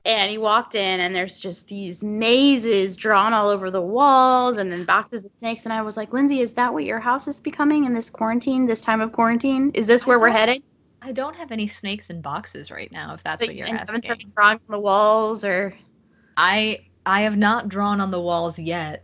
[0.08, 4.72] And he walked in, and there's just these mazes drawn all over the walls, and
[4.72, 5.65] then boxes of snakes.
[5.65, 8.65] And I was like, Lindsay, is that what your house is becoming in this quarantine,
[8.65, 9.70] this time of quarantine?
[9.74, 10.63] Is this where we're headed?
[11.02, 13.78] I don't have any snakes in boxes right now, if that's Like, what you're and
[13.78, 14.32] haven't asking.
[14.32, 15.74] started drawing on the walls, or
[16.38, 19.04] I I have not drawn on the walls yet.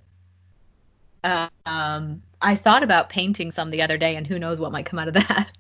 [1.24, 4.86] Uh, um, I thought about painting some the other day, and who knows what might
[4.86, 5.52] come out of that.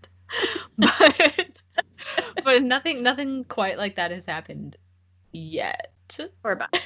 [0.77, 1.47] but
[2.43, 4.77] but nothing nothing quite like that has happened
[5.33, 5.91] yet.
[6.43, 6.79] or about.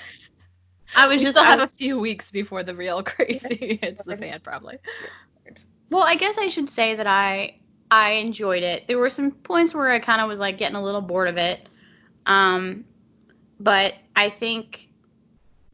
[0.95, 4.17] I was We just still have a few weeks before the real crazy hits the
[4.17, 4.77] fan, probably.
[5.89, 7.59] Well, I guess I should say that I
[7.91, 8.87] I enjoyed it.
[8.87, 11.37] There were some points where I kind of was like getting a little bored of
[11.37, 11.69] it.
[12.25, 12.85] Um
[13.59, 14.89] but I think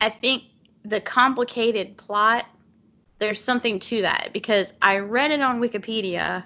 [0.01, 0.43] I think
[0.83, 2.45] the complicated plot
[3.19, 6.43] there's something to that because I read it on Wikipedia.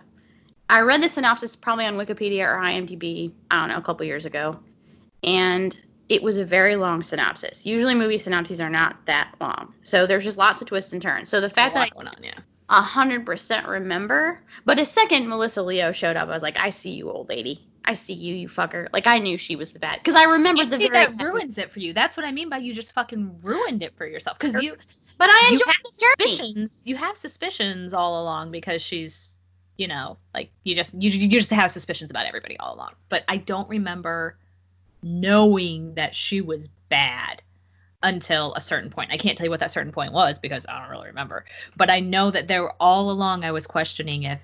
[0.70, 4.26] I read the synopsis probably on Wikipedia or IMDb, I don't know, a couple years
[4.26, 4.60] ago.
[5.24, 5.76] And
[6.10, 7.66] it was a very long synopsis.
[7.66, 9.74] Usually movie synopses are not that long.
[9.84, 11.30] So there's just lots of twists and turns.
[11.30, 12.40] So the fact a that I lot going on, yeah.
[12.70, 14.42] a hundred percent remember.
[14.66, 17.68] But a second Melissa Leo showed up, I was like, I see you, old lady.
[17.84, 18.88] I see you, you fucker.
[18.92, 21.24] Like I knew she was the bad because I remember And the see, very that
[21.24, 21.94] ruins it for you.
[21.94, 24.38] That's what I mean by you just fucking ruined it for yourself.
[24.38, 24.76] Because you
[25.18, 26.36] But I you enjoyed have the journey.
[26.36, 26.82] suspicions.
[26.86, 29.38] You have suspicions all along because she's,
[29.78, 32.92] you know, like you just you, you just have suspicions about everybody all along.
[33.10, 34.38] But I don't remember
[35.08, 37.42] knowing that she was bad
[38.04, 39.12] until a certain point.
[39.12, 41.46] I can't tell you what that certain point was because I don't really remember.
[41.76, 44.40] But I know that there were all along I was questioning if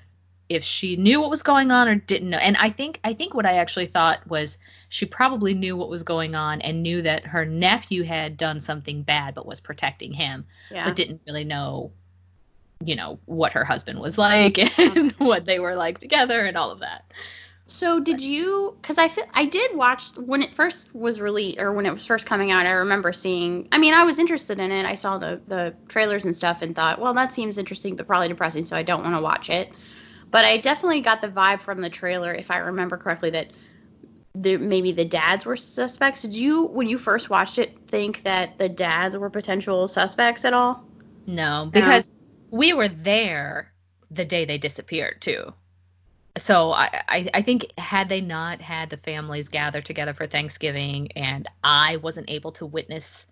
[0.49, 2.37] if she knew what was going on or didn't know.
[2.37, 4.57] And I think I think what I actually thought was
[4.89, 9.03] she probably knew what was going on and knew that her nephew had done something
[9.03, 10.85] bad but was protecting him Yeah.
[10.85, 11.91] but didn't really know
[12.83, 15.25] you know what her husband was like and mm-hmm.
[15.25, 17.05] what they were like together and all of that
[17.73, 18.77] So did you?
[18.79, 22.05] Because I feel I did watch when it first was released or when it was
[22.05, 22.67] first coming out.
[22.67, 23.67] I remember seeing.
[23.71, 24.85] I mean, I was interested in it.
[24.85, 28.27] I saw the the trailers and stuff and thought, well, that seems interesting, but probably
[28.27, 29.71] depressing, so I don't want to watch it.
[30.29, 33.47] But I definitely got the vibe from the trailer, if I remember correctly, that
[34.35, 36.21] the, maybe the dads were suspects.
[36.21, 40.53] Did you, when you first watched it, think that the dads were potential suspects at
[40.53, 40.83] all?
[41.25, 42.13] no because um,
[42.51, 43.71] we were there
[44.11, 45.53] the day they disappeared too
[46.37, 51.11] so I, I I think had they not had the families gather together for Thanksgiving
[51.13, 53.25] and I wasn't able to witness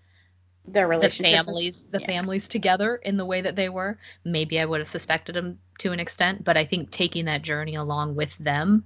[0.68, 2.06] Their the families the yeah.
[2.06, 5.92] families together in the way that they were maybe i would have suspected them to
[5.92, 8.84] an extent but i think taking that journey along with them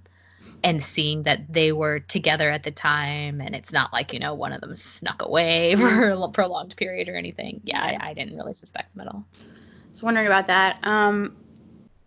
[0.63, 4.34] and seeing that they were together at the time and it's not like you know
[4.34, 8.38] one of them snuck away for a prolonged period or anything yeah I, I didn't
[8.38, 10.80] really suspect them at all I was wondering about that.
[10.84, 11.38] Um,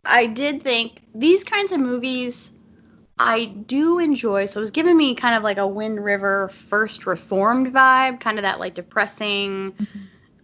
[0.09, 2.51] I did think these kinds of movies
[3.19, 4.47] I do enjoy.
[4.47, 8.39] So it was giving me kind of like a Wind River First Reformed vibe, kind
[8.39, 9.75] of that like depressing.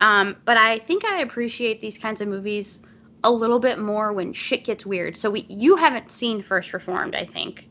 [0.00, 2.80] Um, but I think I appreciate these kinds of movies
[3.22, 5.16] a little bit more when shit gets weird.
[5.16, 7.68] So we, you haven't seen First Reformed, I think.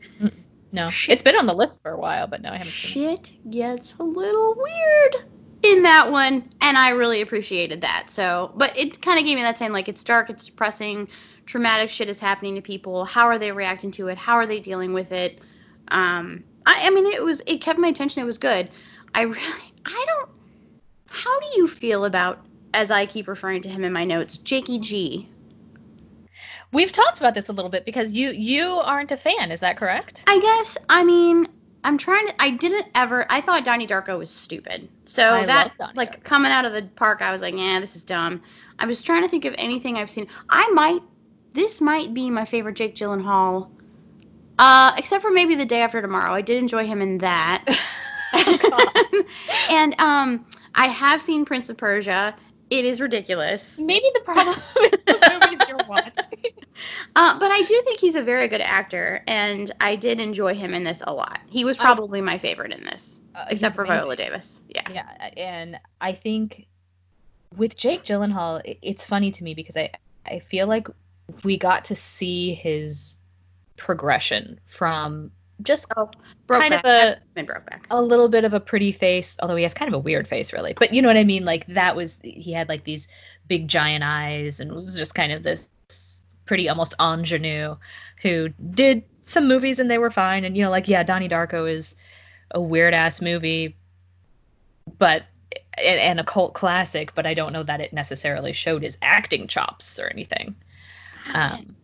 [0.72, 1.12] no Shit.
[1.12, 3.50] it's been on the list for a while but no i haven't seen it Shit
[3.50, 5.24] gets a little weird
[5.64, 8.10] in that one, and I really appreciated that.
[8.10, 11.08] So, but it kind of gave me that same like it's dark, it's depressing,
[11.46, 13.04] traumatic shit is happening to people.
[13.04, 14.18] How are they reacting to it?
[14.18, 15.40] How are they dealing with it?
[15.88, 18.22] Um, I, I mean, it was it kept my attention.
[18.22, 18.70] It was good.
[19.14, 20.30] I really, I don't.
[21.06, 24.78] How do you feel about, as I keep referring to him in my notes, Jakey
[24.78, 25.28] G?
[26.72, 29.76] we've talked about this a little bit because you you aren't a fan is that
[29.76, 30.76] correct I guess.
[30.88, 31.46] I mean,
[31.84, 32.34] I'm trying to.
[32.42, 33.26] I didn't ever.
[33.28, 34.88] I thought Donnie Darko was stupid.
[35.04, 36.24] So I that, like, Darko.
[36.24, 38.42] coming out of the park, I was like, yeah, this is dumb.
[38.78, 40.26] I was trying to think of anything I've seen.
[40.48, 41.02] I might.
[41.54, 43.68] This might be my favorite Jake Gyllenhaal.
[44.58, 46.32] Uh, except for maybe the day after tomorrow.
[46.32, 47.64] I did enjoy him in that.
[48.36, 49.22] Oh,
[49.70, 52.34] and um, I have seen Prince of Persia.
[52.70, 53.78] It is ridiculous.
[53.78, 56.24] maybe the problem is the movies you're watching
[57.16, 60.74] Uh, but I do think he's a very good actor, and I did enjoy him
[60.74, 61.38] in this a lot.
[61.48, 61.80] He was Oh.
[61.82, 64.00] probably my favorite in this, Uh, except for amazing.
[64.00, 64.60] Viola Davis.
[64.68, 64.82] Yeah.
[64.92, 66.66] Yeah, and I think
[67.56, 69.90] with Jake Gyllenhaal, it's funny to me because I
[70.26, 70.88] I feel like
[71.42, 73.16] we got to see his
[73.76, 75.30] progression from
[75.62, 76.10] just Oh,
[76.48, 77.18] kind of a
[77.90, 80.52] a little bit of a pretty face, although he has kind of a weird face,
[80.52, 80.72] really.
[80.74, 81.44] But you know what I mean?
[81.44, 83.08] Like that was he had like these
[83.48, 85.68] big giant eyes and was just kind of this
[86.44, 87.76] pretty almost ingenue
[88.20, 90.44] who did some movies and they were fine.
[90.44, 91.94] And you know, like yeah, Donnie Darko is
[92.50, 93.76] a weird ass movie,
[94.98, 95.24] but
[95.82, 97.14] and a cult classic.
[97.14, 100.56] But I don't know that it necessarily showed his acting chops or anything.
[101.32, 101.76] Um,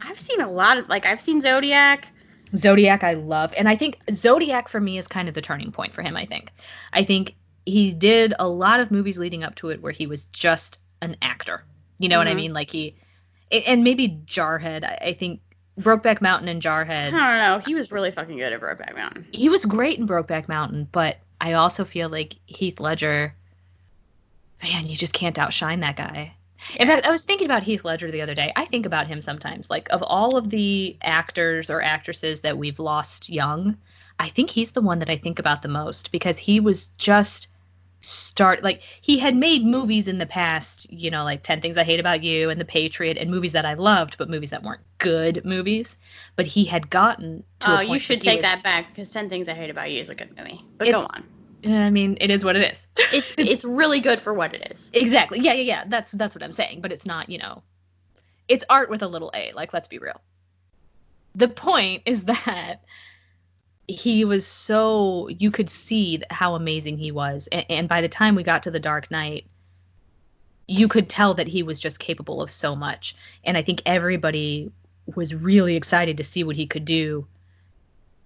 [0.00, 2.08] I've seen a lot of like I've seen Zodiac.
[2.56, 5.92] Zodiac I love and I think Zodiac for me is kind of the turning point
[5.92, 6.50] for him I think.
[6.92, 7.34] I think
[7.66, 11.16] he did a lot of movies leading up to it where he was just an
[11.20, 11.62] actor.
[11.98, 12.36] You know what I Mhm.
[12.36, 12.52] mean?
[12.54, 12.96] Like he
[13.50, 14.84] and maybe Jarhead.
[14.84, 15.40] I, I think
[15.78, 17.08] Brokeback Mountain and Jarhead.
[17.08, 17.58] I don't know.
[17.64, 19.26] He was really fucking good at Brokeback Mountain.
[19.32, 23.34] He was great in Brokeback Mountain, but I also feel like Heath Ledger
[24.62, 26.34] man, you just can't outshine that guy.
[26.76, 28.52] In fact, I was thinking about Heath Ledger the other day.
[28.56, 29.70] I think about him sometimes.
[29.70, 33.76] Like of all of the actors or actresses that we've lost young,
[34.18, 37.48] I think he's the one that I think about the most because he was just
[38.00, 41.84] start like he had made movies in the past, you know, like 10 Things I
[41.84, 44.82] Hate About You and The Patriot and movies that I loved, but movies that weren't
[44.98, 45.96] good movies.
[46.36, 49.48] But he had gotten to a Oh, you should take that back because Ten Things
[49.48, 50.60] I Hate About You is a good movie.
[50.78, 51.24] But go on.
[51.64, 52.86] I mean, it is what it is.
[53.10, 54.90] It's it's really good for what it is.
[54.92, 55.40] Exactly.
[55.40, 55.84] Yeah, yeah, yeah.
[55.86, 56.82] That's that's what I'm saying.
[56.82, 57.62] But it's not, you know,
[58.48, 59.52] it's art with a little a.
[59.52, 60.20] Like, let's be real.
[61.34, 62.82] The point is that
[63.86, 68.34] he was so you could see how amazing he was, and, and by the time
[68.34, 69.46] we got to the Dark Knight,
[70.66, 73.16] you could tell that he was just capable of so much.
[73.42, 74.70] And I think everybody
[75.06, 77.26] was really excited to see what he could do.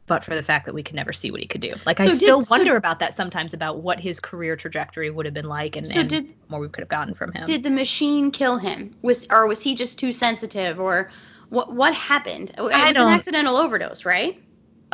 [0.09, 2.05] But for the fact that we could never see what he could do, like I
[2.07, 5.35] So did- still so- wonder about that sometimes about what his career trajectory would have
[5.35, 7.47] been like, and, So and did more we could have gotten from him.
[7.47, 8.95] did the machine kill him?
[9.03, 11.11] Was or was he just too sensitive or
[11.51, 12.51] what what happened?
[12.59, 14.38] It was an accidental overdose, right?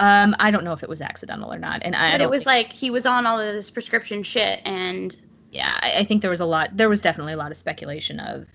[0.00, 2.30] um, I don't know if it was accidental or not, and I, I But it
[2.30, 5.18] was like he was on all of this prescription shit and
[5.50, 6.76] yeah, I, I think there was a lot.
[6.76, 8.46] There was definitely a lot of speculation of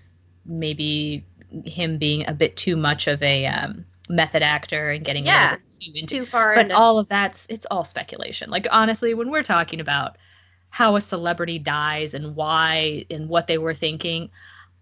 [0.46, 1.26] maybe
[1.66, 5.92] him being a bit too much of a um, method actor and getting Yeah, too
[5.94, 6.16] into.
[6.16, 8.50] too far But all of that's it's all speculation.
[8.50, 10.16] Like honestly, when we're talking about
[10.70, 14.30] how a celebrity dies and why and what they were thinking.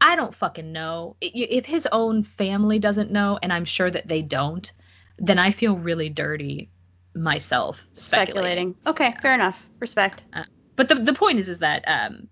[0.00, 1.16] I don't fucking know.
[1.20, 4.72] If his own family doesn't know, and I'm sure that they don't,
[5.18, 6.70] then I feel really dirty
[7.14, 8.74] myself speculating.
[8.74, 8.74] speculating.
[8.86, 9.62] Okay, fair enough.
[9.80, 10.24] Respect.
[10.76, 12.28] But the the point is is that um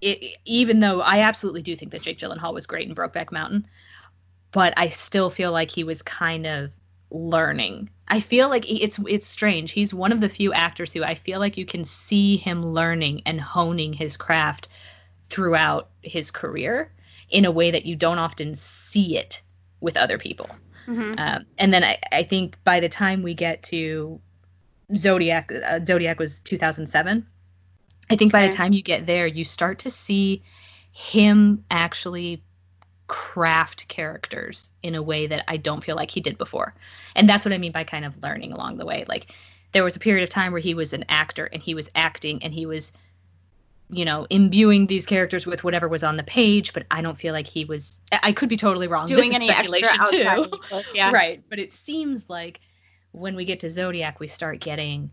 [0.00, 3.66] it, even though I absolutely do think that Jake Gyllenhaal was great in Brokeback Mountain,
[4.52, 6.70] but I still feel like he was kind of
[7.10, 7.90] learning.
[8.08, 9.72] I feel like it's it's strange.
[9.72, 13.22] He's one of the few actors who I feel like you can see him learning
[13.26, 14.68] and honing his craft
[15.30, 16.92] throughout his career
[17.30, 19.42] in a way that you don't often see it
[19.80, 20.50] with other people.
[20.86, 21.18] Mhm.
[21.18, 24.20] Um, and then I, I think by the time we get to
[24.94, 27.26] Zodiac, uh, Zodiac was 2007.
[28.10, 30.42] I think by the time you get there, you start to see
[30.92, 32.42] him actually
[33.12, 36.74] craft characters in a way that I don't feel like he did before.
[37.14, 39.04] And that's what I mean by kind of learning along the way.
[39.06, 39.26] Like
[39.72, 42.42] there was a period of time where he was an actor and he was acting
[42.42, 42.90] and he was
[43.90, 47.34] you know imbuing these characters with whatever was on the page but i don't feel
[47.34, 50.86] like he was i could be totally wrong Doing any speculation too of the book,
[50.94, 51.10] yeah.
[51.10, 52.60] right but it seems like
[53.10, 55.10] when we get to zodiac we start getting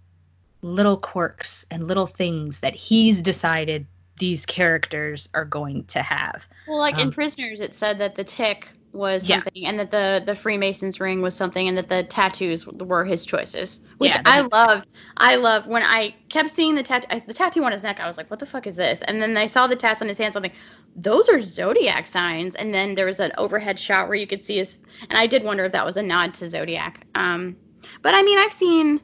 [0.62, 3.86] little quirks and little things that he's decided
[4.20, 8.24] these characters are going to have Well, like in Um, Prisoners, it said that the
[8.24, 9.38] tick was Yeah.
[9.38, 13.26] something, and that the the Freemason's ring was something, and that the tattoos were his
[13.26, 14.88] choices, which Yeah, I loved.
[15.18, 18.00] I loved when I kept seeing the tattoo, the tattoo on his neck.
[18.00, 20.08] I was like, "What the fuck is this?" And then I saw the tats on
[20.08, 20.36] his hands.
[20.36, 20.56] I'm like,
[20.96, 22.56] those are zodiac signs.
[22.56, 24.78] And then there was an overhead shot where you could see his,
[25.10, 27.06] and I did wonder if that was a nod to zodiac.
[27.16, 27.58] Um,
[28.02, 29.00] but I mean, I've seen,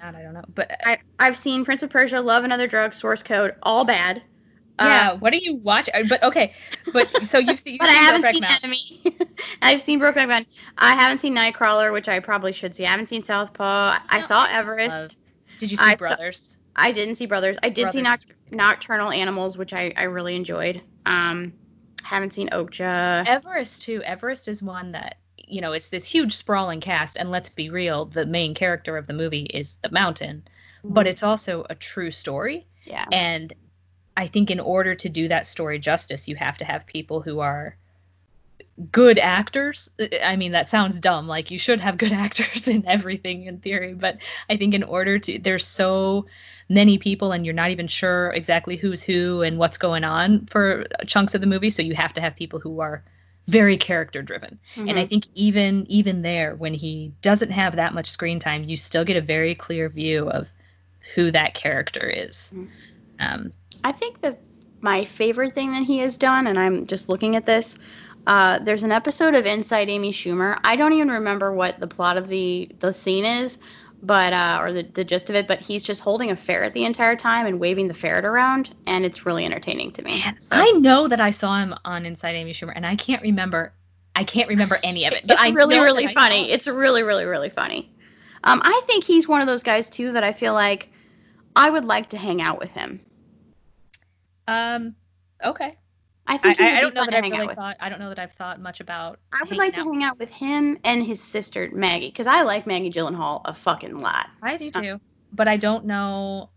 [0.00, 2.98] God, i don't know but I, I've seen Prince of Persia, Love and Other Drugs,
[2.98, 4.22] Source Code, all bad.
[4.78, 6.52] Yeah what do you watch Uh, but okay
[6.92, 8.58] but so you've seen, you've but I haven't Brokeback seen Mountain.
[8.64, 9.28] Enemy.
[9.62, 10.46] I've seen Brokeback Mountain.
[10.78, 12.84] I haven't seen Nightcrawler, which I probably should see.
[12.86, 13.98] I haven't seen Southpaw.
[14.08, 14.96] I saw Everest.
[14.96, 15.16] love-
[15.58, 17.56] did you see I saw- brothers I didn't see Brothers.
[17.62, 20.82] I did see Noct- Nocturnal Animals, which I, I really enjoyed.
[21.06, 21.52] Um,
[22.02, 23.24] haven't seen Okja.
[23.28, 24.02] Everest too.
[24.02, 28.06] Everest is one that you know it's this huge sprawling cast, and let's be real,
[28.06, 30.42] the main character of the movie is the mountain,
[30.82, 32.66] but it's also a true story.
[32.84, 33.04] yeah.
[33.12, 33.52] And
[34.16, 37.40] I think in order to do that story justice, you have to have people who
[37.40, 37.76] are
[38.90, 39.90] good actors.
[40.22, 41.28] I mean, that sounds dumb.
[41.28, 45.18] Like you should have good actors in everything in theory, but I think in order
[45.18, 46.26] to, there's so
[46.68, 50.86] many people and you're not even sure exactly who's who and what's going on for
[51.06, 51.70] chunks of the movie.
[51.70, 53.02] So you have to have people who are
[53.46, 54.58] very character driven.
[54.76, 55.08] And I Mhm.
[55.08, 59.16] think even even there, when he doesn't have that much screen time, you still get
[59.18, 60.48] a very clear view of
[61.14, 62.50] who that character is.
[62.54, 62.68] Mhm.
[63.20, 63.52] Um,
[63.84, 64.40] I think that
[64.80, 67.78] my favorite thing that he has done, and I'm just looking at this.
[68.26, 70.58] Uh, there's an episode of Inside Amy Schumer.
[70.64, 73.58] I don't even remember what the plot of the the scene is,
[74.02, 75.46] but uh, or the, the gist of it.
[75.46, 79.04] But he's just holding a ferret the entire time and waving the ferret around, and
[79.04, 80.20] it's really entertaining to me.
[80.20, 83.22] Man, So- I know that I saw him on Inside Amy Schumer, and I can't
[83.22, 83.74] remember.
[84.16, 85.26] I can't remember any of it.
[85.26, 86.50] But it's I really really funny.
[86.50, 87.90] It's really really really funny.
[88.44, 90.90] Um, I think he's one of those guys too that I feel like
[91.56, 93.00] I would like to hang out with him.
[94.46, 94.94] Um,
[95.42, 95.76] okay.
[96.26, 97.76] I think I, I don't know that I've really thought.
[97.80, 99.18] I don't know that I've thought much about.
[99.32, 99.86] I would like to out.
[99.92, 103.98] hang out with him and his sister Maggie because I like Maggie Gyllenhaal a fucking
[103.98, 104.30] lot.
[104.42, 105.00] I do too,
[105.32, 106.48] but I don't know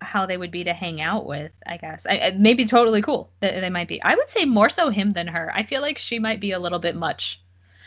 [0.00, 1.52] how they would be to hang out with.
[1.66, 3.30] I guess I, maybe totally cool.
[3.40, 4.02] They, they might be.
[4.02, 5.50] I would say more so him than her.
[5.54, 7.42] I feel like she might be a little bit much.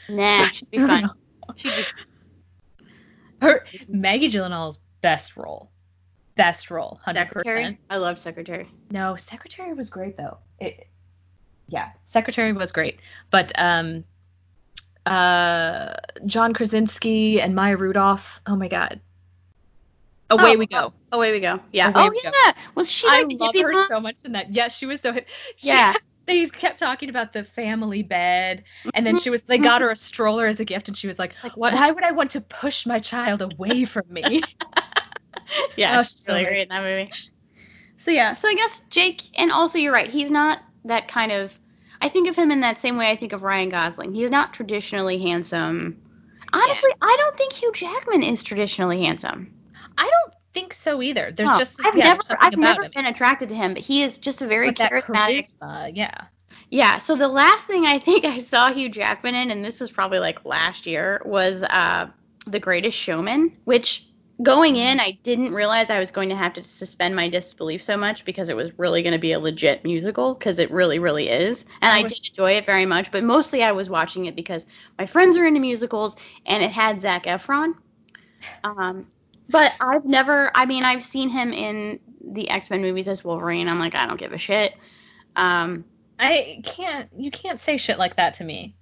[0.09, 1.09] Nah, she'd be fun.
[1.55, 2.85] She'd be
[3.41, 5.72] Her Maggie Gyllenhaal's best role.
[6.35, 7.79] Best role, hundred secretary.
[7.89, 8.69] I love secretary.
[8.89, 10.37] No, Secretary was great though.
[10.59, 10.87] It,
[11.67, 14.03] yeah, Secretary was great, but um,
[15.05, 15.93] uh,
[16.25, 18.41] John Krasinski and Maya Rudolph.
[18.47, 18.99] Oh my God.
[20.29, 20.93] Away Oh, we go.
[21.11, 21.59] Away we go.
[21.71, 21.89] Yeah.
[21.89, 22.31] Away oh we go.
[22.45, 22.53] yeah.
[22.75, 24.51] Was she I like the love her so much in that.
[24.51, 25.13] Yes, she was so.
[25.13, 25.93] she- Yeah.
[26.25, 28.63] they kept talking about the family bed,
[28.93, 29.41] and then she was.
[29.43, 31.73] They got her a stroller as a gift, and she was like, Like what?
[31.73, 34.41] "Why would I want to push my child away from me?"
[35.77, 37.11] yeah, Oh, she's so really great in that movie.
[37.97, 40.09] so yeah, So I guess Jake, and also you're right.
[40.09, 41.57] He's not that kind of.
[42.01, 44.13] I think of him in that same way I think of Ryan Gosling.
[44.13, 46.01] He's not traditionally handsome.
[46.51, 49.53] Honestly, I don't think Hugh Jackman is traditionally handsome.
[49.97, 51.31] I don't think so either.
[51.31, 52.91] There's No, just I've yeah, never, I've never him.
[52.93, 55.47] been attracted to him, but he is just a very charismatic.
[55.61, 56.25] charisma, yeah.
[56.69, 56.99] Yeah.
[56.99, 60.19] So the last thing I think I saw Hugh Jackman in, and this was probably
[60.19, 62.07] like last year, was uh,
[62.45, 64.07] The Greatest Showman, which
[64.43, 67.97] going in I didn't realize I was going to have to suspend my disbelief so
[67.97, 71.29] much because it was really going to be a legit musical because it really, really
[71.29, 73.11] is, and I I, did enjoy it very much.
[73.11, 74.65] But mostly I was watching it because
[74.99, 76.15] my friends are into musicals,
[76.45, 77.73] and it had Zac Efron.
[78.63, 79.07] Um,
[79.49, 80.51] but I've never.
[80.55, 83.67] I mean, I've seen him in the X Men movies as Wolverine.
[83.67, 84.73] I'm like, I don't give a shit.
[85.35, 85.85] Um,
[86.19, 87.09] I can't.
[87.17, 88.75] You can't say shit like that to me.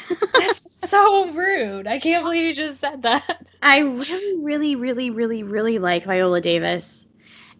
[0.34, 1.86] That's so rude.
[1.86, 3.46] I can't believe you just said that.
[3.62, 7.06] I really, really, really, really, really like Viola Davis.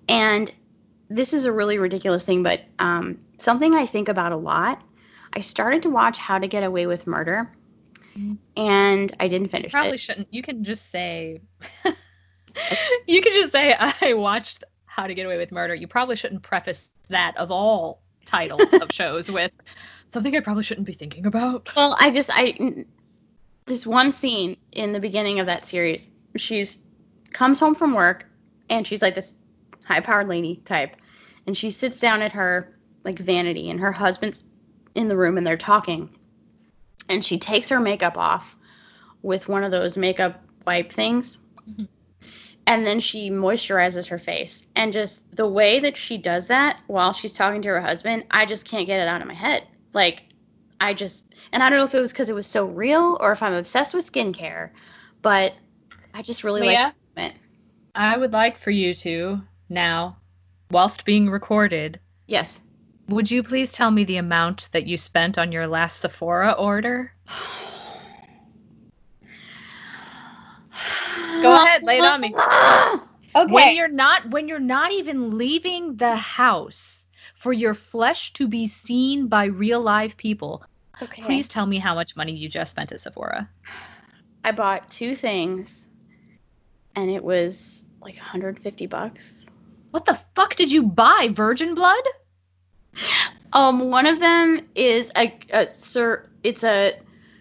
[0.08, 0.52] And
[1.08, 4.82] this is a really ridiculous thing, but um, something I think about a lot.
[5.32, 7.50] I started to watch How to Get Away with Murder,
[8.16, 8.36] Mhm.
[8.56, 10.00] and I didn't finish Probably it.
[10.00, 10.28] shouldn't.
[10.30, 11.40] You can just say.
[13.06, 15.74] you can just say I watched How to Get Away with Murder.
[15.74, 19.52] You probably shouldn't preface that of all titles of shows with
[20.12, 21.68] something I probably shouldn't be thinking about.
[21.74, 22.84] Well, I just I
[23.66, 26.08] this one scene in the beginning of that series.
[26.36, 26.76] She's
[27.32, 28.26] comes home from work
[28.68, 29.34] and she's like this
[29.84, 30.96] high powered lady type.
[31.46, 34.42] And she sits down at her like vanity and her husband's
[34.94, 36.10] in the room and they're talking.
[37.08, 38.56] And she takes her makeup off
[39.22, 41.38] with one of those makeup wipe things.
[41.68, 41.88] Mhm.
[42.66, 44.64] And then she moisturizes her face.
[44.76, 48.46] And just the way that she does that while she's talking to her husband, I
[48.46, 49.66] just can't get it out of my head.
[49.92, 50.24] Like,
[50.80, 53.32] I just, and I don't know if it was because it was so real or
[53.32, 54.70] if I'm obsessed with skincare,
[55.20, 55.54] but
[56.14, 57.34] I just really like it.
[57.94, 60.16] I would like for you to now,
[60.70, 62.60] whilst being recorded, Yes.
[63.08, 67.12] would you please tell me the amount that you spent on your last Sephora order?
[71.42, 72.34] Go ahead, lay it on me.
[73.36, 73.52] okay.
[73.52, 77.01] When you're not when you're not even leaving the house
[77.42, 80.64] for your flesh to be seen by real live people,
[81.02, 81.22] okay.
[81.22, 83.50] please tell me how much money you just spent at Sephora.
[84.44, 85.88] I bought two things,
[86.94, 89.44] and it was like 150 bucks.
[89.90, 91.30] What the fuck did you buy?
[91.32, 92.04] Virgin blood?
[93.52, 96.28] Um, one of them is a, a sir.
[96.44, 96.96] It's a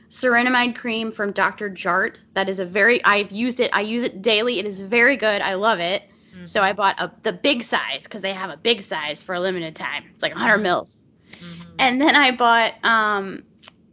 [0.10, 1.70] ceramide cream from Dr.
[1.70, 2.16] Jart.
[2.34, 3.04] That is a very.
[3.06, 3.70] I've used it.
[3.72, 4.58] I use it daily.
[4.58, 5.44] It is very good.
[5.44, 6.04] I love it.
[6.44, 9.40] So I bought a, the big size because they have a big size for a
[9.40, 10.04] limited time.
[10.14, 11.04] It's like 100 mils.
[11.42, 11.76] Mhm.
[11.80, 13.44] And then I bought um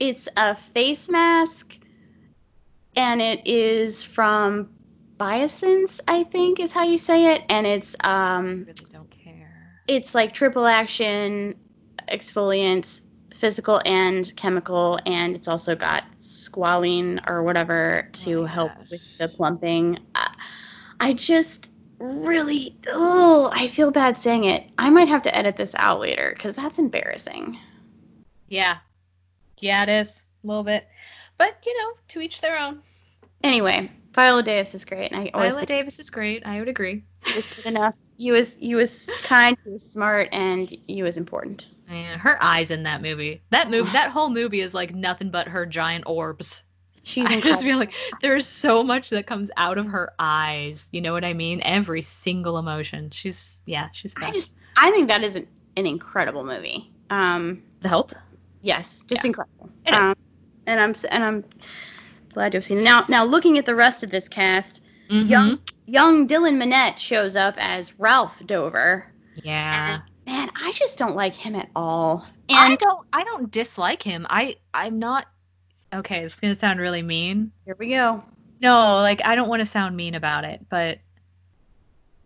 [0.00, 1.76] it's a face mask
[2.96, 4.70] and it is from
[5.18, 7.42] Biossance, I think is how you say it.
[7.48, 9.80] And it's I um really don't care.
[9.88, 11.56] it's like triple action
[12.08, 13.00] exfoliant,
[13.34, 18.86] physical and chemical, and it's also got squalene or whatever to Oh help gosh.
[18.90, 19.98] with the plumping.
[20.14, 20.30] I,
[21.00, 21.70] I just
[22.00, 24.64] really oh I feel bad saying it.
[24.78, 27.58] I might have to edit this out later because that's embarrassing.
[28.48, 28.78] Yeah.
[29.58, 30.26] Yeah, it is.
[30.44, 30.86] A little bit.
[31.36, 32.82] But, you know, to each their own.
[33.44, 36.44] Anyway, Viola Davis is great, and I always Viola Davis is great.
[36.44, 37.04] I would agree.
[37.24, 37.94] he was good enough.
[38.16, 41.66] He was he was kind, he was smart, and he was important.
[41.88, 43.42] Man, her eyes in that movie.
[43.50, 46.62] That movie, that whole movie is like nothing but her giant orbs.
[47.08, 47.48] She's I incredible.
[47.50, 50.86] just feel like there's so much that comes out of her eyes.
[50.92, 51.60] You know what I mean?
[51.64, 53.10] Every single emotion.
[53.10, 54.12] She's yeah, she's.
[54.16, 55.46] I just I think that is an,
[55.76, 56.92] an incredible movie.
[57.10, 58.12] Um, the help.
[58.60, 59.28] yes, just Yeah.
[59.28, 59.70] incredible.
[59.86, 59.96] It is.
[60.00, 60.14] Um,
[60.66, 61.44] and I'm and I'm
[62.34, 62.84] glad to have seen it.
[62.84, 65.28] Now now looking at the rest of this cast, Mhm.
[65.30, 69.06] young young Dylan Minnette shows up as Ralph Dover.
[69.42, 70.00] Yeah.
[70.26, 72.26] Man, I just don't like him at all.
[72.50, 73.06] I don't.
[73.14, 74.26] I don't dislike him.
[74.28, 74.56] I.
[74.74, 75.24] I'm not.
[75.92, 77.52] Okay, it's gonna sound really mean.
[77.64, 78.22] here we go.
[78.60, 80.98] No, like I don't want to sound mean about it, but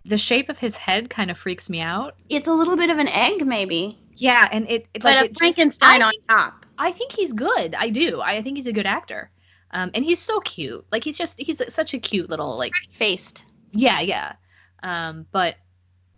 [0.04, 2.16] the shape of his head kind of freaks me out.
[2.28, 5.24] It's a little bit of an egg, maybe, Yeah, and it, it but like a
[5.24, 6.66] it just- Frankenstein I on think- top.
[6.78, 7.74] I think he's good.
[7.76, 8.20] I do.
[8.20, 9.30] I think he's a good actor.
[9.70, 10.84] Um, and he's so cute.
[10.90, 13.44] Like he's just he's such a cute little like Faced.
[13.70, 14.32] yeah yeah.
[14.82, 15.56] Um, but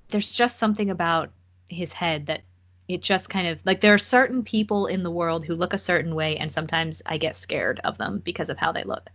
[0.09, 1.31] there's just something about
[1.69, 2.43] his head that
[2.89, 5.79] it just kind of like there are certain people in the world who look a
[5.79, 9.11] certain way, and sometimes I get scared of them because of how they look.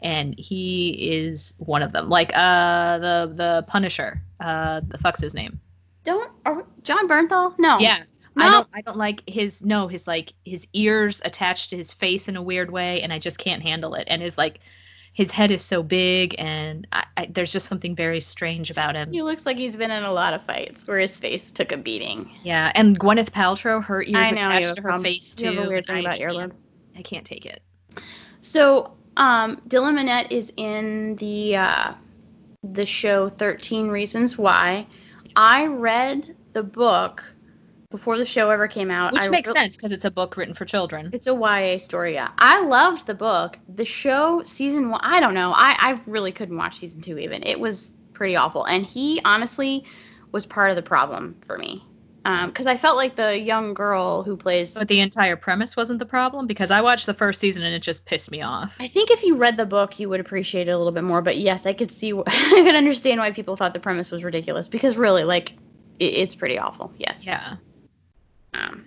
[0.00, 2.08] And he is one of them.
[2.08, 4.20] Like uh the the Punisher.
[4.40, 5.60] Uh, the fuck's his name?
[6.04, 7.54] Don't are, Jon Bernthal?
[7.58, 7.78] No.
[7.78, 8.02] Yeah.
[8.34, 8.44] No.
[8.44, 12.28] I don't I don't like his no, his like his ears attached to his face
[12.28, 14.08] in a weird way and I just can't handle it.
[14.10, 14.58] And his like
[15.12, 19.12] his head is so big and I, I, there's just something very strange about him.
[19.12, 21.76] He looks like he's been in a lot of fights where his face took a
[21.76, 22.30] beating.
[22.42, 25.50] Yeah, and Gwyneth Paltrow, her ears I know, attached to her face too.
[25.50, 26.54] You have a weird thing I about can't- earlobes.
[26.96, 27.60] I can't take it.
[28.40, 31.92] So, um, Dylan Minnette is in the uh,
[32.62, 34.86] the show Thirteen Reasons Why.
[35.36, 37.24] I read the book
[37.92, 39.12] before the show ever came out.
[39.12, 41.10] Which I makes re- sense because it's a book written for children.
[41.12, 42.14] It's a YA story.
[42.14, 43.56] Yeah, I loved the book.
[43.72, 45.00] The show season one.
[45.04, 45.52] I don't know.
[45.54, 47.44] I I really couldn't watch season two even.
[47.46, 48.64] It was pretty awful.
[48.64, 49.84] And he honestly
[50.32, 51.84] was part of the problem for me.
[52.24, 55.98] Um, because I felt like the young girl who plays But the entire premise wasn't
[55.98, 58.76] the problem because I watched the first season and it just pissed me off.
[58.78, 61.20] I think if you read the book, you would appreciate it a little bit more.
[61.20, 64.68] But yes, I could see, I could understand why people thought the premise was ridiculous
[64.68, 65.54] because really, like,
[65.98, 66.92] it, it's pretty awful.
[66.96, 67.26] Yes.
[67.26, 67.56] Yeah.
[68.54, 68.84] Um,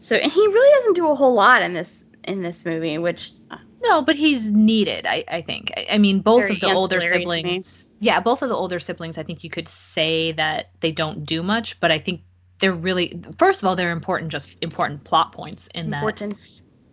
[0.00, 3.32] so, and he really doesn't do a whole lot in this in this movie, which
[3.50, 5.72] uh, No, but he's needed, I, I think.
[5.76, 7.36] I, I mean, both of the older ancillary to me.
[7.36, 7.90] siblings.
[8.00, 11.42] Yeah, both of the older siblings, I think you could say that they don't do
[11.42, 12.20] much, but I think
[12.60, 16.36] they're really, first of all, they're important, just important plot points in important.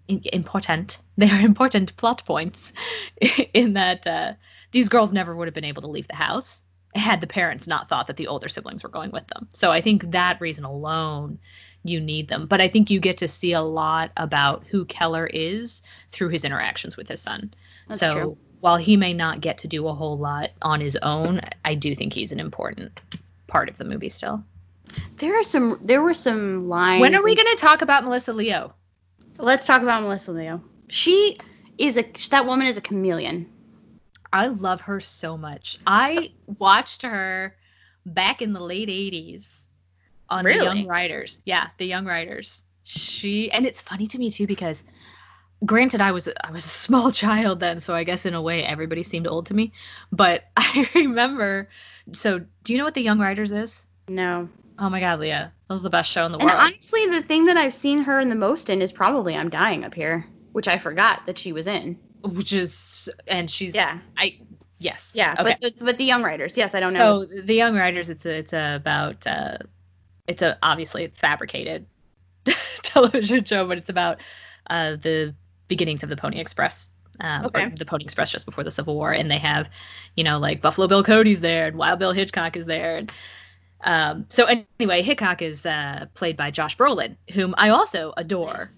[0.07, 0.32] that.
[0.32, 0.99] Important.
[1.18, 2.74] They're important plot points
[3.53, 4.34] in that uh,
[4.72, 6.61] these girls never would have been able to leave the house
[6.95, 9.47] had the parents not thought that the older siblings were going with them.
[9.51, 11.39] So I think that reason alone
[11.86, 12.47] you need them.
[12.47, 16.43] But I think you get to see a lot about who Keller is through his
[16.43, 17.53] interactions with his son.
[17.88, 18.38] That's so true.
[18.59, 21.95] while he may not get to do a whole lot on his own, I do
[21.95, 22.99] think he's an important
[23.47, 24.43] part of the movie still.
[25.17, 25.79] There are some.
[25.81, 27.01] There were some lines.
[27.01, 28.73] When are we going to talk about Melissa Leo?
[29.38, 30.61] Let's talk about Melissa Leo.
[30.88, 31.38] She
[31.77, 32.05] is a.
[32.29, 33.51] That woman is a chameleon.
[34.31, 35.79] I love her so much.
[35.88, 37.55] I watched her
[38.05, 39.64] back in the late 80s
[40.30, 41.41] on the Young Riders.
[41.45, 42.59] Yeah, the Young Riders.
[42.84, 44.84] She and it's funny to me too because
[45.65, 48.63] granted I was I was a small child then, so I guess in a way
[48.63, 49.73] everybody seemed old to me,
[50.11, 51.69] but I remember
[52.13, 53.86] so do you know what the Young Riders is?
[54.07, 54.49] No.
[54.78, 55.51] Oh my god, Leah.
[55.67, 56.59] That was the best show in the And world.
[56.61, 59.84] honestly, the thing that I've seen her in the most in is probably I'm Dying
[59.84, 61.97] Up Here, which I forgot that she was in.
[62.23, 63.99] which is and she's Yeah.
[64.17, 64.38] I
[64.78, 65.13] yes.
[65.15, 65.34] Yeah.
[65.39, 65.57] Okay.
[65.59, 67.26] But the, but the Young Riders, yes, I don't know.
[67.26, 69.57] So the Young Riders it's a, it's about uh,
[70.28, 71.86] it's a obviously fabricated
[72.84, 74.19] television show, but it's about
[74.69, 75.36] uh, the
[75.67, 76.89] beginnings of the Pony Express.
[77.19, 77.65] Um, Okay.
[77.65, 79.69] or the Pony Express just before the Civil War, and they have,
[80.17, 83.11] you know, like Buffalo Bill Cody's there, and Wild Bill Hickok is there, and
[83.82, 84.47] um, so
[84.80, 88.69] anyway, Hickok is uh, played by Josh Brolin, whom I also adore,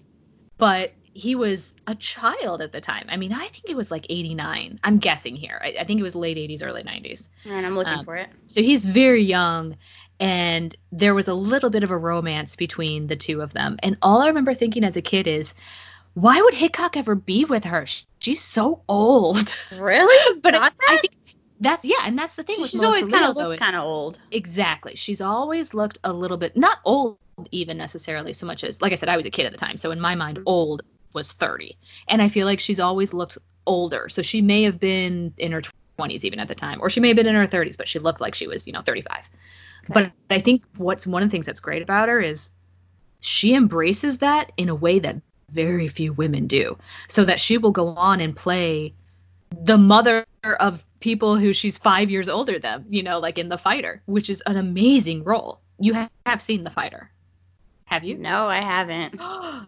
[0.58, 3.06] but he was a child at the time.
[3.08, 4.78] I mean, I think it was like '89.
[4.84, 5.58] I'm guessing here.
[5.62, 7.28] I, I think it was late '80s, early '90s.
[7.44, 8.28] And I'm looking um, for it.
[8.46, 9.76] So he's very young,
[10.20, 13.78] and there was a little bit of a romance between the two of them.
[13.82, 15.54] And all I remember thinking as a kid is,
[16.14, 17.86] why would Hickok ever be with her?
[18.20, 19.56] She's so old.
[19.78, 20.40] Really?
[20.40, 21.14] but Got I, I think
[21.60, 24.18] that's yeah, and that's the thing She's always kind of looks kind of old.
[24.30, 24.96] Exactly.
[24.96, 27.18] She's always looked a little bit not old
[27.52, 29.76] even necessarily so much as like I said I was a kid at the time.
[29.76, 30.48] So in my mind mm-hmm.
[30.48, 30.82] old
[31.14, 31.76] was 30.
[32.08, 34.08] And I feel like she's always looked older.
[34.08, 35.62] So she may have been in her
[35.98, 37.98] 20s even at the time or she may have been in her 30s but she
[37.98, 39.28] looked like she was, you know, 35.
[39.88, 42.52] But I think what's one of the things that's great about her is
[43.20, 45.16] she embraces that in a way that
[45.50, 46.78] very few women do.
[47.08, 48.94] So that she will go on and play
[49.50, 50.26] the mother
[50.60, 54.28] of people who she's five years older than, you know, like in The Fighter, which
[54.28, 55.60] is an amazing role.
[55.78, 55.94] You
[56.26, 57.10] have seen The Fighter,
[57.86, 58.18] have you?
[58.18, 59.14] No, I haven't.
[59.20, 59.66] oh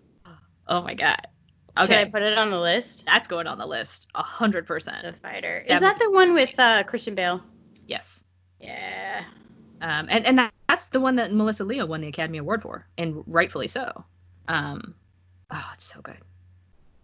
[0.69, 1.27] my god.
[1.79, 3.05] Should I put it on the list?
[3.07, 5.03] that's going on the list, a hundred percent.
[5.03, 5.13] The.
[5.15, 5.65] Fighter.
[5.67, 7.41] Is that movie's- the one with uh, Christian Bale?
[7.87, 8.23] Yes.
[8.61, 9.25] Yeah.
[9.81, 12.87] Um, and and that, that's the one that Melissa Leo won the Academy Award for,
[12.99, 14.05] and rightfully so.
[14.49, 14.95] Um,
[15.51, 16.19] oh, it's so good.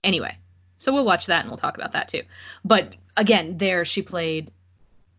[0.05, 0.37] Anyway,
[0.79, 2.23] so we'll watch that and we'll talk about that too.
[2.65, 4.51] But again, there she played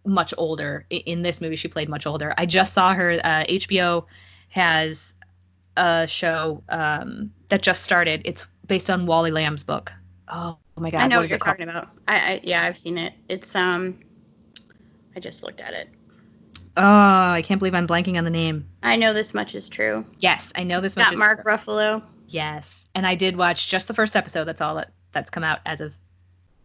[0.06, 0.86] much older.
[0.90, 2.34] In this movie, she played much older.
[2.38, 3.12] I just saw her.
[3.12, 4.06] Uh, HBO
[4.50, 5.16] has
[5.76, 8.22] a show um, that just started.
[8.26, 9.94] It's based on Wally Lamb's book.
[10.28, 11.02] Oh, my god!
[11.02, 11.90] I know what what you're talking about.
[12.08, 13.14] I, I yeah, I've seen it.
[13.30, 14.00] It's um,
[15.16, 15.90] I just looked at it.
[16.78, 18.68] Oh, I can't believe I'm blanking on the name.
[18.84, 20.06] I know this much is true.
[20.20, 21.06] Yes, I know this much.
[21.06, 22.04] Got is- Mark Ruffalo.
[22.28, 24.46] Yes, and I did watch just the first episode.
[24.46, 25.94] That's all that that's come out as of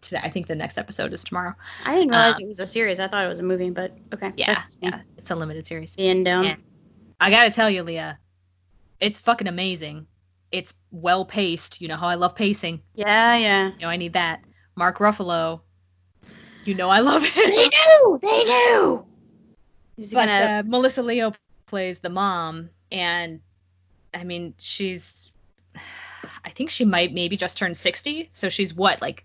[0.02, 0.20] today.
[0.22, 1.54] I think the next episode is tomorrow.
[1.86, 3.00] I didn't realize Um, it was a series.
[3.00, 4.32] I thought it was a movie, but okay.
[4.36, 5.94] Yeah, yeah, it's a limited series.
[5.94, 6.24] Down.
[6.44, 6.56] Yeah.
[7.20, 8.18] I gotta tell you, Leah,
[9.00, 10.06] it's fucking amazing.
[10.50, 11.80] It's well paced.
[11.80, 12.82] You know how I love pacing.
[12.94, 13.70] Yeah, yeah.
[13.72, 14.42] You know I need that.
[14.74, 15.60] Mark Ruffalo.
[16.64, 17.34] You know I love it.
[17.34, 18.18] They knew.
[18.20, 19.06] They knew.
[19.96, 20.58] He's but gonna.
[20.58, 21.32] uh, Melissa Leo
[21.66, 23.40] plays the mom, and
[24.14, 25.30] I mean she's.
[26.44, 28.30] I think she might maybe just turned 60.
[28.32, 29.24] So she's what, like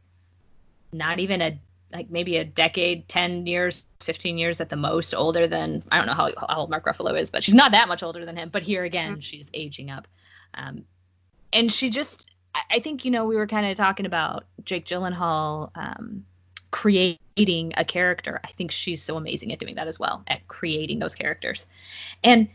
[0.94, 1.60] not even a
[1.94, 6.08] like maybe a decade, 10 years, 15 years at the most older than I don't
[6.08, 8.50] know how, how old Mark Ruffalo is, but she's not that much older than him.
[8.50, 10.08] But here again, she's aging up.
[10.54, 10.84] Um,
[11.54, 14.86] and she just I, I think, you know, we were kind of talking about Jake
[14.86, 16.26] Gyllenhaal um
[16.78, 18.40] creating a character.
[18.44, 21.66] I think she's so amazing at doing that as well, at creating those characters.
[22.24, 22.50] And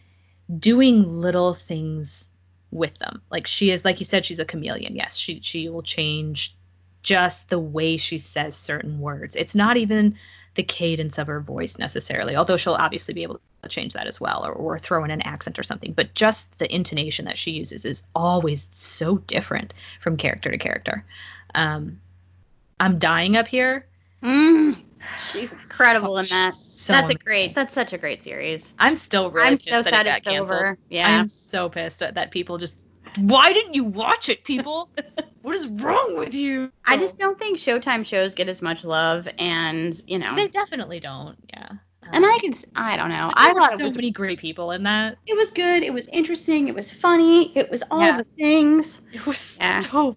[0.61, 2.29] doing little things
[2.71, 3.21] with them.
[3.33, 4.95] Like she is, like you said, she's a chameleon.
[4.95, 6.55] Yes, she she will change
[7.03, 9.35] just the way she says certain words.
[9.35, 10.17] It's not even
[10.55, 14.21] the cadence of her voice necessarily, although she'll obviously be able to change that as
[14.21, 15.95] well, or, or throw in an accent or something.
[15.95, 21.05] But just the intonation that she uses is always so different from character to character.
[21.57, 21.99] Um,
[22.79, 23.87] I'm dying up here.
[24.23, 24.77] Mm,
[25.33, 26.55] she's incredible in that.
[26.55, 27.55] So that's a great.
[27.55, 28.75] That's such a great series.
[28.79, 30.51] I'm still really I'm pissed so that sad it got it's canceled.
[30.51, 30.79] over.
[30.89, 31.21] Yeah.
[31.21, 32.87] I'm so pissed that people just.
[33.19, 34.89] Why didn't you watch it, people?
[35.43, 36.73] what is wrong with you?
[36.87, 40.99] I just don't think Showtime shows get as much love, and you know, They definitely
[41.01, 41.37] don't.
[41.53, 41.69] Yeah.
[42.05, 43.31] and Um, I could, I don't know.
[43.35, 45.19] I thought so many great people in that.
[45.27, 45.83] it was good.
[45.83, 46.69] It was interesting.
[46.69, 47.55] It was funny.
[47.57, 48.17] It was all Yeah.
[48.19, 49.03] the things.
[49.13, 49.81] It was Yeah.
[49.81, 50.17] so.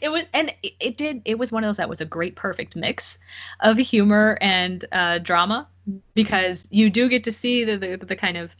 [0.00, 1.22] It was, and it, it did.
[1.24, 3.18] It was one of those that was a great, perfect mix
[3.60, 5.68] of humor and uh, drama
[6.14, 8.54] because you do get to see the, the the kind of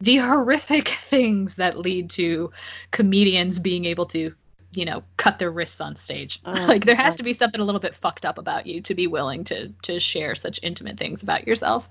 [0.00, 2.52] the horrific things that lead to
[2.90, 4.34] comedians being able to
[4.72, 7.64] you know cut their wrists on stage Oh, like there has to be something a
[7.64, 11.22] little bit fucked up about you to be willing to to share such intimate things
[11.22, 11.88] about yourself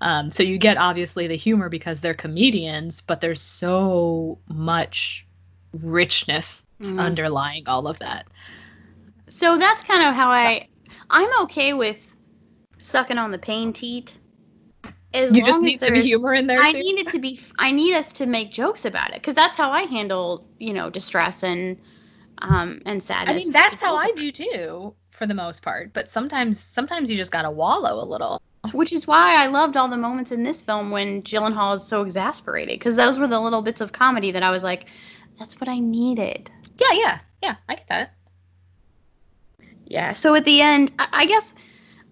[0.00, 5.26] um, so you get obviously the humor because they're comedians but there's so much
[5.72, 6.98] richness Mhm.
[7.00, 8.26] underlying all of that
[9.28, 10.68] So that's kind of how I
[11.10, 12.14] I'm okay with
[12.78, 14.16] sucking on the pain teat.
[15.14, 17.08] As you just long as need some there's- humor in there I too need it
[17.08, 17.40] to be.
[17.58, 20.90] I need us to make jokes about it because that's how I handle, you know,
[20.90, 21.78] distress and
[22.42, 23.34] um and sadness.
[23.34, 25.92] I mean, that's how I do too, for the most part.
[25.94, 28.40] But sometimes, sometimes you just gotta wallow a little.
[28.72, 32.02] Which is why I loved all the moments in this film when Gyllenhaal is so
[32.02, 34.86] exasperated because those were the little bits of comedy that I was like,
[35.38, 36.50] that's what I needed.
[36.78, 37.54] Yeah, yeah, yeah.
[37.68, 38.10] I get that.
[39.86, 40.12] Yeah.
[40.14, 41.54] So at the end, I, I guess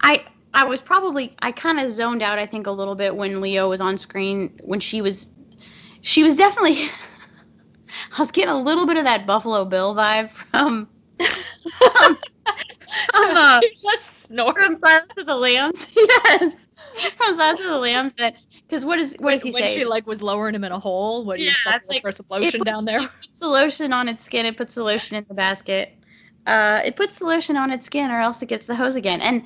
[0.00, 2.38] I I was probably I kind of zoned out.
[2.38, 5.26] I think a little bit when Leo was on screen when she was
[6.02, 6.88] she was definitely.
[8.16, 12.18] I was getting a little bit of that Buffalo Bill vibe from from,
[13.12, 14.56] from, uh, You just snort.
[14.56, 15.88] from Silence of the Lambs.
[15.96, 16.54] yes,
[17.16, 18.14] from Silence of the Lambs.
[18.14, 18.34] That
[18.66, 19.74] because what is what does he when say?
[19.78, 22.02] she like was lowering him in a hole, what do you Yeah, stuck it's like-
[22.02, 23.00] for some lotion it- down there?
[23.00, 24.46] puts the lotion on its skin.
[24.46, 25.92] It puts the lotion in the basket.
[26.46, 29.20] Uh, it puts the lotion on its skin, or else it gets the hose again.
[29.22, 29.44] And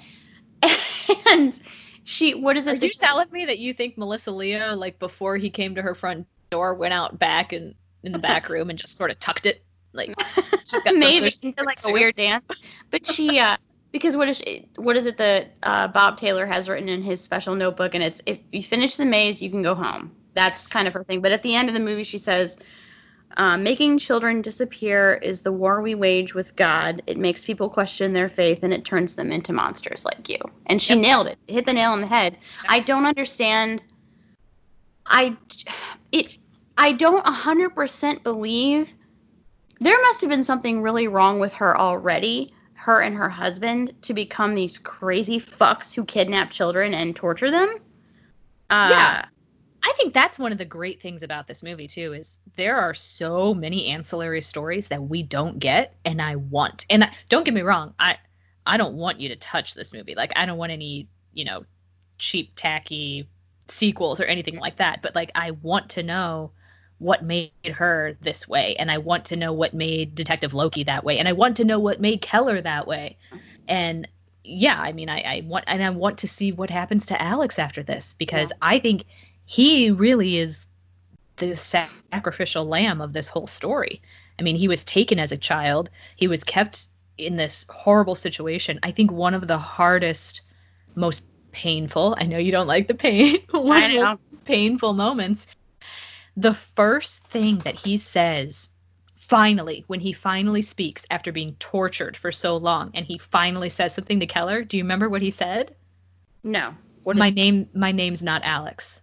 [1.29, 1.59] and
[2.05, 2.71] she, what is it?
[2.71, 5.83] Are you that- telling me that you think Melissa Leo, like before he came to
[5.83, 9.19] her front door, went out back and in the back room and just sort of
[9.19, 9.63] tucked it?
[9.93, 10.15] Like
[10.65, 12.45] she's got maybe other into like a weird dance?
[12.91, 13.57] But she, uh,
[13.93, 17.21] because what is she, what is it that uh, Bob Taylor has written in his
[17.21, 17.95] special notebook?
[17.95, 20.13] And it's if you finish the maze, you can go home.
[20.35, 21.21] That's kind of her thing.
[21.21, 22.57] But at the end of the movie, she says.
[23.37, 27.03] Uh, making children disappear is the war we wage with God.
[27.07, 30.39] It makes people question their faith and it turns them into monsters like you.
[30.67, 31.03] And she Yep.
[31.03, 31.39] nailed it.
[31.47, 32.33] Hit the nail on the head.
[32.33, 32.73] Yep.
[32.73, 33.83] I don't understand.
[35.07, 35.37] I
[36.11, 36.39] it
[36.77, 38.89] I don't 100% believe
[39.81, 44.15] there must have been something really wrong with her already, her and her husband, to
[44.15, 47.69] become these crazy fucks who kidnap children and torture them.
[48.71, 49.25] Uh, Yeah.
[49.83, 52.95] I think that's one of the great things about this movie too is there are
[52.95, 56.85] so many ancillary stories that we don't get and I want.
[56.91, 58.19] And I, don't get me wrong, I
[58.67, 60.15] I don't want you to touch this movie.
[60.15, 61.65] Like I don't want any, you know,
[62.19, 63.29] cheap tacky
[63.69, 66.53] sequels or anything like that, but like I want to know
[66.99, 71.05] what made her this way and I want to know what made Detective Loki that
[71.05, 73.17] way and I want to know what made Keller that way.
[73.69, 74.09] And
[74.43, 77.59] yeah, I mean I, I want and I want to see what happens to Alex
[77.59, 79.05] after this because I think
[79.45, 80.67] he really is
[81.37, 84.03] the sacrificial lamb of this whole story.
[84.39, 85.91] I mean, he was taken as a child.
[86.17, 88.79] He was kept in this horrible situation.
[88.83, 90.43] I think one of the hardest,
[90.95, 92.15] most painful.
[92.19, 95.47] I know you don't like the pain one of the painful moments.
[96.41, 98.69] The first thing that he says,
[99.17, 103.93] finally, when he finally speaks after being tortured for so long, and he finally says
[103.93, 104.63] something to Keller.
[104.63, 105.75] Do you remember what he said?
[106.45, 106.75] No.
[107.03, 109.01] What my is- name my name's not Alex.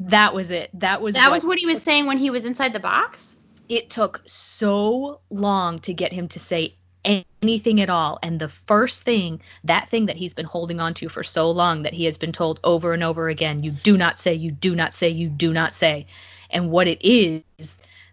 [0.00, 0.68] That was it.
[0.74, 3.36] That was That was what he was took- saying when he was inside the box?
[3.68, 6.74] It took so long to get him to say
[7.04, 8.18] anything at all.
[8.22, 11.82] And the first thing, that thing that he's been holding on to for so long
[11.82, 14.74] that he has been told over and over again, you do not say, you do
[14.74, 16.06] not say, you do not say.
[16.52, 17.42] And what it is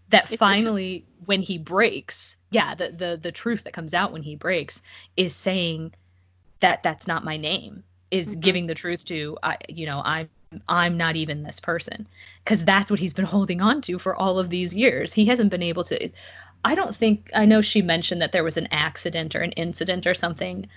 [0.09, 4.23] that It's finally when he breaks, yeah, the the the truth that comes out when
[4.23, 4.81] he breaks
[5.17, 5.93] is saying
[6.61, 8.41] that that's not my name is Mhm.
[8.41, 10.29] giving the truth to I you know I'm
[10.67, 12.07] I'm not even this person
[12.43, 15.13] because that's what he's been holding on to for all of these years.
[15.13, 16.09] He hasn't been able to
[16.65, 20.07] I don't think I know she mentioned that there was an accident or an incident
[20.07, 20.67] or something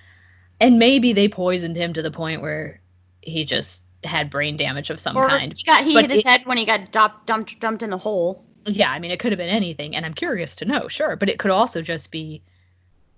[0.60, 2.80] and maybe they poisoned him to the point where
[3.22, 5.54] he just had brain damage of some or kind.
[5.56, 7.90] he got he But hit his it- head when he got dumped dumped dumped in
[7.90, 8.44] the hole.
[8.66, 11.28] yeah, I mean, it could have been anything, and I'm curious to know, sure, but
[11.28, 12.42] it could also just be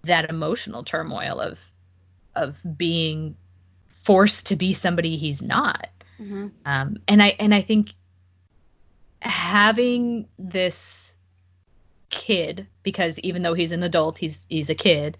[0.04, 1.60] that emotional turmoil of
[2.34, 3.36] of being
[3.88, 5.88] forced to be somebody he's not.
[6.20, 6.48] Mm-hmm.
[6.66, 7.94] Um, and I and I think
[9.20, 11.14] having this
[12.10, 15.16] kid, because even though he's an adult, he's he's a kid,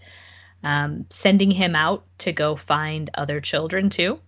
[0.63, 4.21] um, sending him out to go find other children too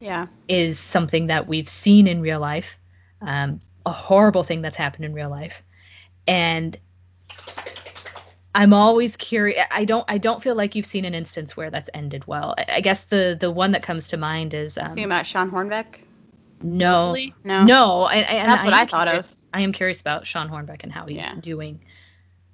[0.00, 0.26] Yeah.
[0.48, 2.78] is something that we've seen in real life,
[3.20, 5.62] um, a horrible thing that's happened in real life,
[6.26, 6.76] and
[8.54, 9.64] I'm always curious.
[9.70, 10.04] I don't.
[10.08, 12.54] I don't feel like you've seen an instance where that's ended well.
[12.56, 15.98] I, I guess the the one that comes to mind is um, about Shawn Hornbeck.
[16.62, 17.64] no, No.
[17.64, 18.02] no.
[18.02, 19.30] I, I, and That's what I thought of.
[19.52, 21.34] I am curious about Shawn Hornbeck and how he's Yeah.
[21.40, 21.80] doing.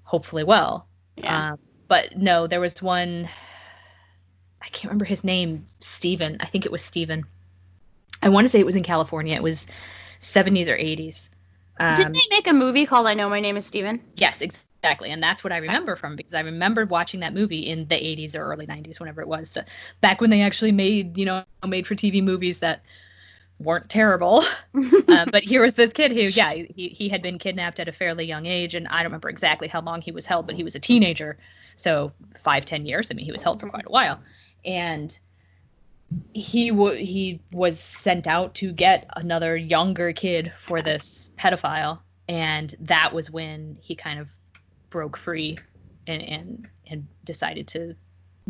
[0.03, 0.89] Hopefully, well.
[1.17, 1.53] Yeah.
[1.53, 3.29] Um, but no, there was one.
[4.61, 5.67] I can't remember his name.
[5.81, 6.39] Steven.
[6.41, 7.25] I think it was Steven.
[8.23, 9.35] I want to say it was in California.
[9.35, 9.67] It was
[10.21, 11.29] 70s or 80s.
[11.93, 14.01] Didn't Um, they make a movie called I Know My Name is Steven?
[14.15, 17.87] yes, exactly, and that's what I remember from because I remembered watching that movie in
[17.89, 19.51] the 80s or early 90s, whenever it was.
[19.51, 19.65] The
[20.01, 22.83] back when they actually made you know made for TV movies that
[23.59, 24.45] weren't terrible.
[25.09, 27.93] uh, but here was this kid who, yeah, he, he had been kidnapped at a
[27.93, 30.65] fairly young age, and I don't remember exactly how long he was held, but he
[30.65, 31.39] was a teenager,
[31.77, 33.11] so five, ten years.
[33.11, 34.21] I mean, he was held for quite a while,
[34.65, 35.17] and
[36.33, 42.75] he w- he was sent out to get another younger kid for this pedophile, and
[42.81, 44.31] that was when he kind of
[44.91, 45.59] broke free
[46.07, 47.95] and and and decided to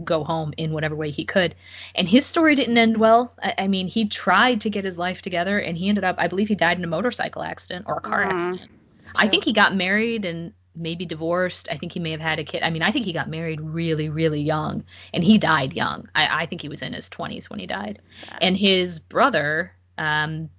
[0.03, 1.55] go home in whatever way he could.
[1.95, 3.35] And his story didn't end well.
[3.43, 6.29] I, I mean, he tried to get his life together, and he ended up, I
[6.29, 8.31] believe, he died in a motorcycle accident or a car Aw.
[8.31, 8.71] accident.
[9.17, 11.69] I think he got married and maybe divorced.
[11.71, 12.63] I think he may have had a kid.
[12.63, 16.09] I mean, I think he got married really, really young, and he died young.
[16.15, 17.99] I, I think he was in his 20s when he died.
[18.41, 20.51] And his brother um,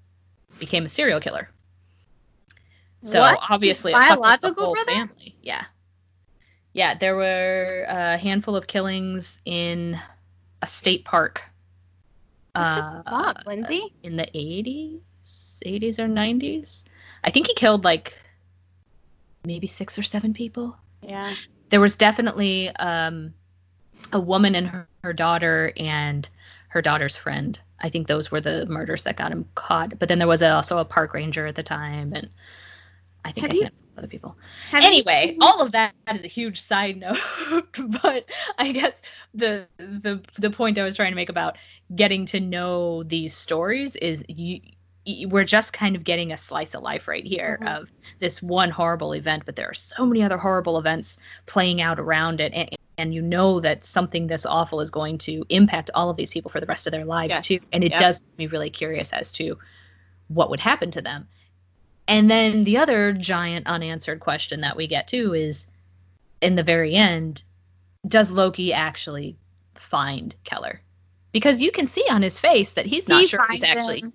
[0.59, 1.49] became a serial killer.
[3.03, 3.39] So What?
[3.49, 4.91] obviously, His it fucked with the biological whole brother?
[4.91, 5.35] family.
[5.41, 5.65] Yeah,
[6.73, 6.95] yeah.
[6.95, 9.99] There were a handful of killings in
[10.61, 11.43] a state park.
[12.55, 13.93] Uh, Fuck, Lindsay.
[14.03, 15.01] in the 80s,
[15.65, 16.83] 80s or 90s.
[17.23, 18.17] I think he killed like
[19.45, 20.77] maybe six or seven people.
[21.01, 21.31] Yeah.
[21.69, 23.33] There was definitely um,
[24.11, 26.27] a woman and her, her daughter and
[26.69, 27.59] her daughter's friend.
[27.79, 29.99] I think those were the murders that got him caught.
[29.99, 32.29] But then there was also a park ranger at the time, and
[33.25, 34.35] I think Have you- handful other people.
[34.71, 37.17] Have you anyway, all of that is a huge side note.
[38.01, 38.25] but
[38.57, 38.99] I guess
[39.33, 41.57] the the the point I was trying to make about
[41.95, 44.61] getting to know these stories is you
[45.27, 47.81] we're just kind of getting a slice of life right here Mhm.
[47.81, 51.99] of this one horrible event, but there are so many other horrible events playing out
[51.99, 56.09] around it, and, and you know that something this awful is going to impact all
[56.09, 57.45] of these people for the rest of their lives Yes.
[57.47, 57.99] too, and it Yep.
[57.99, 59.57] does make me really curious as to
[60.29, 61.27] what would happen to them.
[62.07, 65.67] And then the other giant unanswered question that we get to is
[66.41, 67.43] in the very end,
[68.07, 69.37] does Loki actually
[69.75, 70.81] find Keller?
[71.31, 74.01] Because you can see on his face that he's not He sure if he's actually
[74.01, 74.13] him.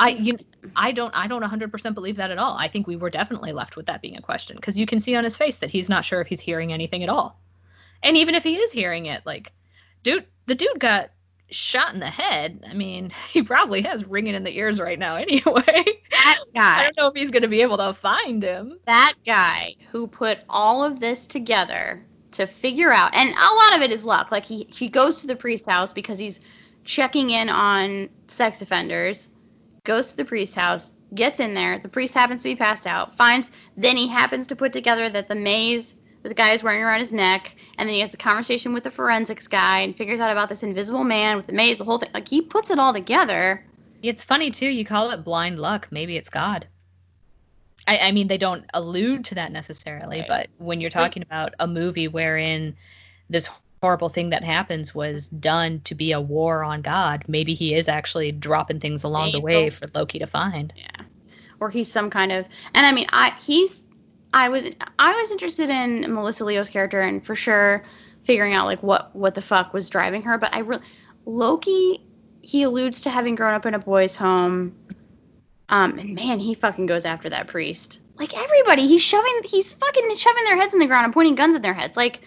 [0.00, 0.38] I you
[0.76, 2.56] I don't I don't 100% believe that at all.
[2.56, 5.14] I think we were definitely left with that being a question because you can see
[5.14, 7.40] on his face that he's not sure if he's hearing anything at all.
[8.02, 9.52] And even if he is hearing it, like
[10.02, 11.10] dude, the dude got
[11.50, 12.64] shot in the head.
[12.68, 15.84] I mean, he probably has ringing in the ears right now anyway.
[16.10, 16.78] That guy.
[16.78, 18.78] I don't know if he's going to be able to find him.
[18.86, 23.82] that guy who put all of this together to figure out and a lot of
[23.82, 26.38] it is luck like he he goes to the priest's house because he's
[26.84, 29.28] checking in on sex offenders
[29.84, 33.16] goes to the priest's house gets in there the priest happens to be passed out
[33.16, 36.82] finds then he happens to put together that the maze that the guy is wearing
[36.82, 40.20] around his neck and then he has the conversation with the forensics guy and figures
[40.20, 42.78] out about this invisible man with the maze the whole thing like he puts it
[42.78, 43.64] all together
[44.02, 44.68] It's funny too.
[44.68, 45.88] You call it blind luck.
[45.90, 46.66] Maybe it's God.
[47.88, 50.28] I, I mean, they don't allude to that necessarily, Right.
[50.28, 52.76] but when you're talking about a movie wherein
[53.28, 53.48] this
[53.82, 57.88] horrible thing that happens was done to be a war on God, maybe he is
[57.88, 60.72] actually dropping things along the way for Loki to find.
[60.76, 61.04] Yeah.
[61.60, 63.82] Or he's some kind of and I mean I he's
[64.34, 64.68] I was
[64.98, 67.84] I was interested in Melissa Leo's character and for sure
[68.24, 70.82] figuring out like what what the fuck was driving her, but I really
[71.24, 72.06] Loki
[72.42, 74.74] he alludes to having grown up in a boys' home.
[75.70, 78.00] Um and man, he fucking goes after that priest.
[78.16, 81.54] Like everybody, he's shoving he's fucking shoving their heads in the ground and pointing guns
[81.54, 81.96] at their heads.
[81.96, 82.20] Like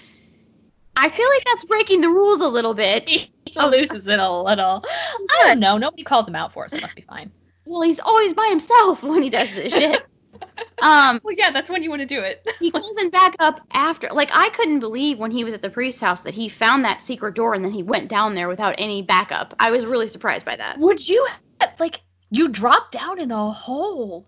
[0.95, 3.09] I feel like that's breaking the rules a little bit.
[3.45, 4.83] He loses it a little.
[4.83, 5.77] I don't know.
[5.77, 6.73] Nobody calls him out for us.
[6.73, 7.31] It must be fine.
[7.67, 10.01] Well, he's always by himself when he does this shit.
[10.81, 12.45] Um Well, yeah, that's when you want to do it.
[12.59, 15.69] he goes in back up after like i couldn't believe when he was at the
[15.69, 18.75] priest's house that he found that secret door and then he went down there without
[18.79, 21.25] any backup i was really surprised by that Would you
[21.79, 24.27] like you drop down in a hole?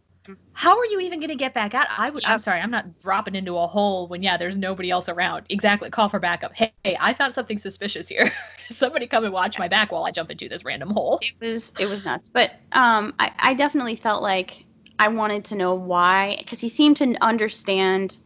[0.54, 1.88] How are you even going to get back out?
[1.96, 2.24] I would.
[2.26, 5.46] I'm sorry, I'm not dropping into a hole when yeah, there's nobody else around.
[5.50, 5.90] Exactly.
[5.90, 6.54] Call for backup.
[6.54, 8.32] Hey, I found something suspicious here.
[8.70, 11.20] Somebody come and watch my back while I jump into this random hole.
[11.22, 14.66] it was it was nuts but um i, I definitely felt like
[15.00, 18.18] i wanted to know why because he seemed to understand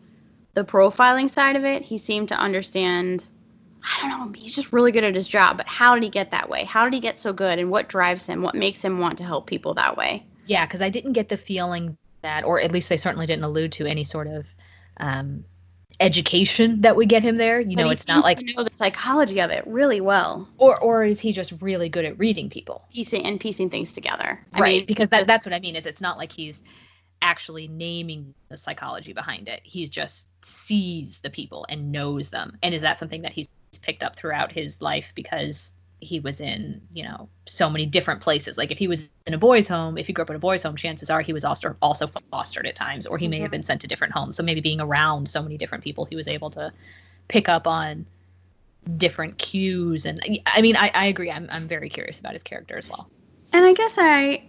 [0.54, 3.24] the profiling side of it he seemed to understand
[3.84, 6.32] i don't know he's just really good at his job but how did he get
[6.32, 9.00] that way how did he get so good and what drives him what makes him
[9.00, 12.60] want to help people that way Yeah, because I didn't get the feeling that, or
[12.60, 14.48] at least they certainly didn't allude to any sort of
[14.98, 15.46] um,
[16.00, 17.60] education that would get him there.
[17.60, 21.04] You But know, it's not like, know the psychology of it really well or or
[21.04, 22.84] is he just really good at reading people?
[22.92, 25.86] piecing and piecing things together I right mean, because that, that's what i mean is
[25.86, 26.64] it's not like he's
[27.22, 32.74] actually naming the psychology behind it he just sees the people and knows them and
[32.74, 33.48] is that something that he's
[33.82, 38.58] picked up throughout his life because he was in, you know, so many different places.
[38.58, 40.64] Like if he was in a boys' home, if he grew up in a boys'
[40.64, 43.52] home, chances are he was also also fostered at times, or he may have mm-hmm.
[43.52, 44.38] been sent to different homes.
[44.38, 46.72] So maybe being around so many different people, he was able to
[47.28, 48.06] pick up on
[48.98, 50.06] different cues.
[50.06, 51.30] And I mean, I, I agree.
[51.30, 53.10] I'm I'm very curious about his character as well.
[53.52, 54.44] And I guess I,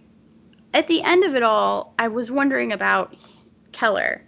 [0.75, 3.17] at the end of it all, I was wondering about
[3.73, 4.23] Keller.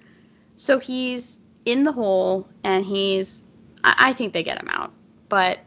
[0.56, 3.44] So he's in the hole, and he's,
[3.84, 4.92] I, I think they get him out,
[5.28, 5.58] but,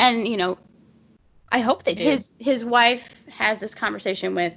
[0.00, 0.58] and you know,
[1.52, 2.04] I hope they do.
[2.04, 4.54] his his wife has this conversation with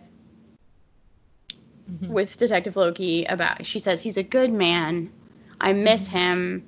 [1.91, 2.09] Mhm.
[2.09, 3.65] with Detective Loki about.
[3.65, 5.11] She says he's a good man.
[5.59, 6.17] I miss Mm-hmm.
[6.17, 6.67] him,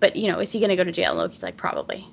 [0.00, 1.14] but you know, is he going to go to jail?
[1.14, 2.06] Loki's like probably,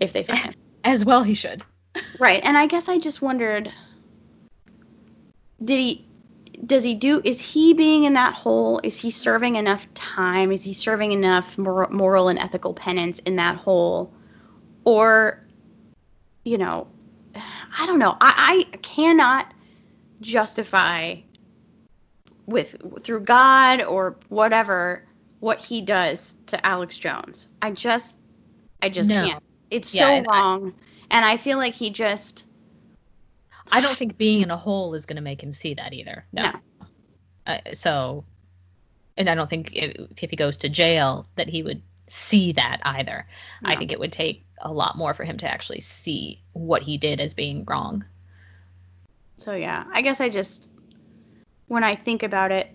[0.00, 0.54] if they find him.
[0.84, 1.62] As well, he should.
[2.18, 3.72] Right, and I guess I just wondered,
[5.64, 6.04] did he,
[6.64, 7.20] does he do?
[7.24, 8.80] Is he being in that hole?
[8.84, 10.52] Is he serving enough time?
[10.52, 14.12] Is he serving enough mor- moral and ethical penance in that hole,
[14.84, 15.40] or,
[16.44, 16.86] you know,
[17.34, 18.16] I don't know.
[18.20, 19.52] I, I cannot
[20.20, 21.16] justify
[22.46, 25.04] with through God or whatever
[25.40, 27.48] what he does to Alex Jones.
[27.62, 28.16] I just,
[28.82, 29.24] I just No.
[29.26, 29.42] can't.
[29.70, 30.74] It's Yeah, so and I- wrong,
[31.10, 32.44] and I feel like he just
[33.72, 36.24] I don't think being in a hole is going to make him see that either.
[36.32, 36.42] No.
[36.42, 36.86] No.
[37.46, 38.24] Uh, so,
[39.16, 41.80] and I don't think if, if he goes to jail that he would
[42.10, 43.26] see that either.
[43.64, 46.98] I think it would take a lot more for him to actually see what he
[46.98, 48.04] did as being wrong.
[49.36, 50.68] So yeah, I guess I just
[51.68, 52.68] when I think about it,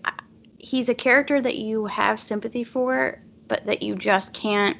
[0.58, 4.76] he's a character that you have sympathy for, but that you just can't.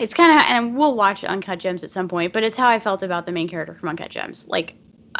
[0.00, 2.78] It's kind of, and we'll watch Uncut Gems at some point, but it's how I
[2.78, 4.46] felt about the main character from Uncut Gems.
[4.46, 4.76] Like,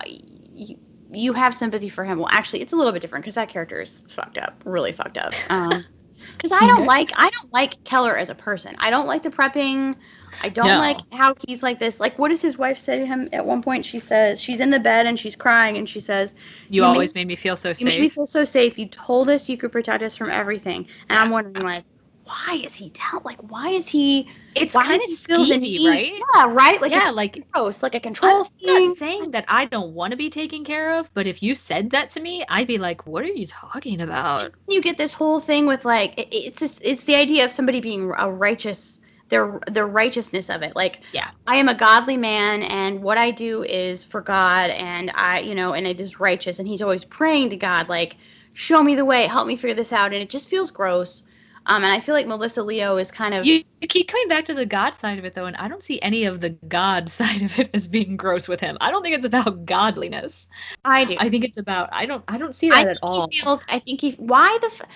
[0.07, 0.79] you,
[1.11, 2.19] you have sympathy for him.
[2.19, 5.19] Well, actually, it's a little bit different because that character is fucked up, really fucked
[5.19, 5.33] up.
[5.51, 5.85] Um,
[6.37, 6.87] because I don't Okay.
[6.87, 8.75] like, I don't like Keller as a person.
[8.79, 9.97] I don't like the prepping.
[10.43, 10.79] I don't No.
[10.79, 11.99] like how he's like this.
[11.99, 13.85] Like, what does his wife say to him at one point?
[13.85, 16.35] She says she's in the bed and she's crying, and she says,
[16.69, 18.79] You, You always make- made me feel so "You made me feel so safe.
[18.79, 21.85] You told us you could protect us from everything." And I'm wondering, like,
[22.29, 23.23] why is he down?
[23.25, 24.29] Like, why is he?
[24.55, 26.13] It's kind of does he feel the skeevy, right?
[26.35, 26.81] Yeah, right.
[26.81, 28.89] Like, yeah, it's like gross, like a control I'm thing.
[28.89, 31.91] not saying that I don't want to be taken care of, but if you said
[31.91, 35.41] that to me, I'd be like, "What are you talking about?" you get this whole
[35.41, 39.61] thing with like it, it's just it's the idea of somebody being a righteous their
[39.71, 41.31] the righteousness of it like Yeah.
[41.47, 45.55] i am a godly man and what i do is for god and i you
[45.55, 48.17] know and it is righteous and he's always praying to god like
[48.55, 51.23] show me the way help me figure this out and it just feels gross
[51.67, 54.45] um and i feel like melissa leo is kind of You, you keep coming back
[54.47, 57.11] to the God side of it though, and I don't see any of the God
[57.19, 58.77] side of it as being gross with him.
[58.81, 60.49] I don't think it's about godliness.
[60.85, 62.99] i do I think it's about I don't I don't see I that at think
[63.03, 63.29] all.
[63.31, 64.13] He feels, I think he.
[64.13, 64.87] Why the?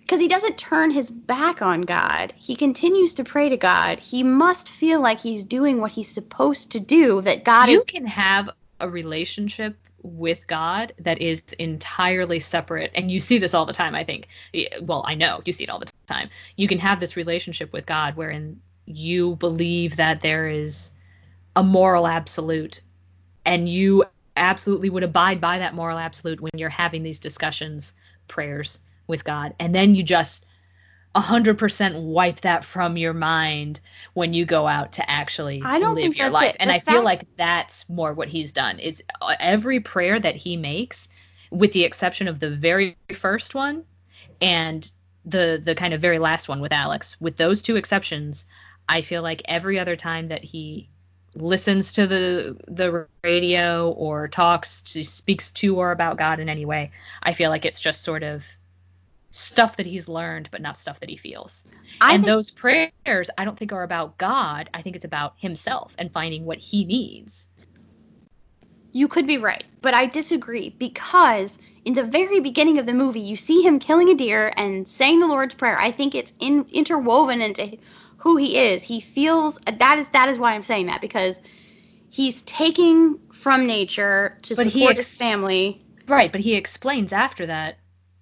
[0.00, 2.32] Because he doesn't turn his back on God.
[2.36, 3.98] He continues to pray to God.
[3.98, 7.20] He must feel like he's doing what he's supposed to do.
[7.20, 7.84] That God you is.
[7.84, 8.48] can have
[8.80, 13.94] a relationship with God that is entirely separate, and you see this all the time.
[13.94, 14.28] I think.
[14.82, 16.30] Well, I know you see it all the time.
[16.56, 20.90] You can have this relationship with God wherein you believe that there is
[21.56, 22.82] a moral absolute,
[23.44, 24.04] and you
[24.36, 27.92] absolutely would abide by that moral absolute when you're having these discussions,
[28.28, 28.78] prayers
[29.08, 30.44] with God, and then you just
[31.14, 33.80] 100% wipe that from your mind
[34.14, 36.50] when you go out to actually I don't live think your life.
[36.50, 36.56] it.
[36.60, 40.36] And The I feel like that's more what he's done is uh, every prayer that
[40.36, 41.08] he makes
[41.50, 43.84] with the exception of the very first one
[44.40, 44.90] and
[45.24, 48.44] the the kind of very last one with Alex with those two exceptions
[48.88, 50.88] I feel like every other time that he
[51.34, 56.64] listens to the the radio or talks to speaks to or about God in any
[56.64, 56.90] way
[57.22, 58.44] I feel like it's just sort of
[59.30, 61.64] stuff that he's learned but not stuff that he feels
[62.00, 62.90] I and think, those prayers
[63.36, 64.70] I don't think are about God.
[64.74, 67.46] I think it's about himself and finding what he needs.
[68.92, 73.20] you could be right, but I disagree because in the very beginning of the movie,
[73.20, 75.78] you see him killing a deer and saying the Lord's Prayer.
[75.78, 77.76] I think it's in, interwoven into
[78.18, 78.82] who he is.
[78.82, 81.40] He feels that is that is why I'm saying that because
[82.10, 85.82] he's taking from nature to But support ex- his family.
[86.06, 87.78] Right, but he explains after that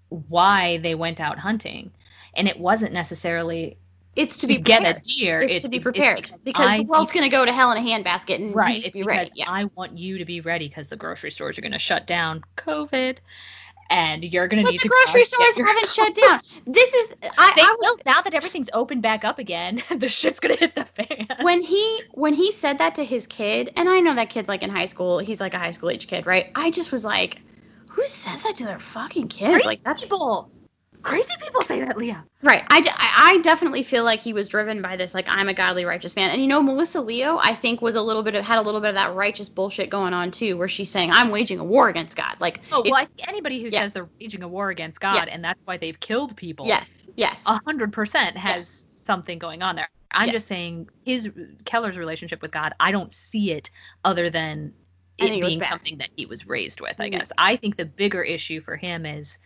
[0.09, 1.90] why they went out hunting.
[2.36, 3.76] And it wasn't necessarily
[4.14, 4.96] It's to, to, be get prepared.
[4.96, 5.40] a deer.
[5.40, 7.80] It's, to be prepared because I the world's going to go to hell in a
[7.80, 8.84] handbasket and right.
[8.84, 9.30] It's be because ready.
[9.34, 9.50] Yeah.
[9.50, 12.42] I want you to be ready because the grocery stores are going to shut down
[12.57, 13.18] COVID,
[13.88, 16.40] and you're going to need the to grocery stores haven't shut down.
[16.66, 19.82] This is I, They I will now that everything's opened back up again.
[19.96, 21.26] the shit's going to hit the fan.
[21.42, 24.62] when he when he said that to his kid, and I know that kid's like
[24.62, 25.18] in high school.
[25.18, 26.50] He's like a high school age kid, right?
[26.54, 27.38] I just was like,
[27.97, 29.53] who says that to their fucking kids?
[29.53, 30.51] Crazy Like that's people.
[31.03, 32.24] Crazy people say that, Leah.
[32.42, 32.64] Right.
[32.68, 32.82] I,
[33.16, 36.30] I definitely feel like he was driven by this, like, I'm a godly, righteous man.
[36.30, 38.80] And you know, Melissa Leo, I think, was a little bit of, had a little
[38.80, 41.88] bit of that righteous bullshit going on too, where she's saying, I'm waging a war
[41.88, 42.36] against God.
[42.40, 43.74] Like, Oh well, I think anybody who Yes.
[43.84, 45.28] says they're waging a war against God Yes.
[45.30, 47.42] and that's why they've killed people, yes, yes.
[47.47, 49.88] a hundred percent has something going on there.
[50.11, 50.34] I'm Yes.
[50.34, 51.30] just saying his
[51.64, 52.74] Keller's relationship with God.
[52.80, 53.70] I don't see it
[54.05, 54.86] other than I
[55.18, 56.96] it think it was being something that he was raised with.
[57.00, 57.10] I Mhm.
[57.10, 59.38] guess I think the bigger issue for him is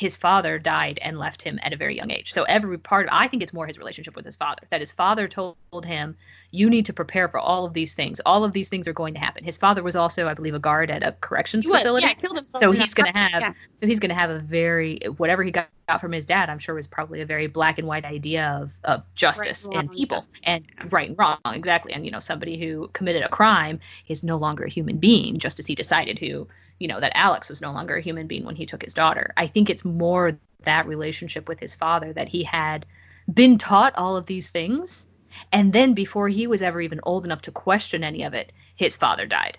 [0.00, 2.32] his father died and left him at a very young age.
[2.32, 4.62] So every part, I think it's more his relationship with his father.
[4.70, 6.16] That his father told him,
[6.50, 8.18] "You need to prepare for all of these things.
[8.24, 10.58] All of these things are going to happen." His father was also, I believe, a
[10.58, 12.06] guard at a corrections was, facility.
[12.06, 13.52] yeah, killed himself So he's going to have yeah.
[13.78, 15.68] so he's going to have a very whatever he got,
[16.00, 16.48] from his dad.
[16.48, 19.92] I'm sure was probably a very black and white idea of of justice and and
[19.92, 21.92] people and right and wrong exactly.
[21.92, 25.58] And you know somebody who committed a crime is no longer a human being, just
[25.58, 26.48] as he decided who
[26.80, 29.32] you know that Alex was no longer a human being when he took his daughter.
[29.36, 32.84] I think it's more that relationship with his father that he had
[33.32, 35.06] been taught all of these things.
[35.52, 38.96] And then before he was ever even old enough to question any of it, his
[38.96, 39.58] father died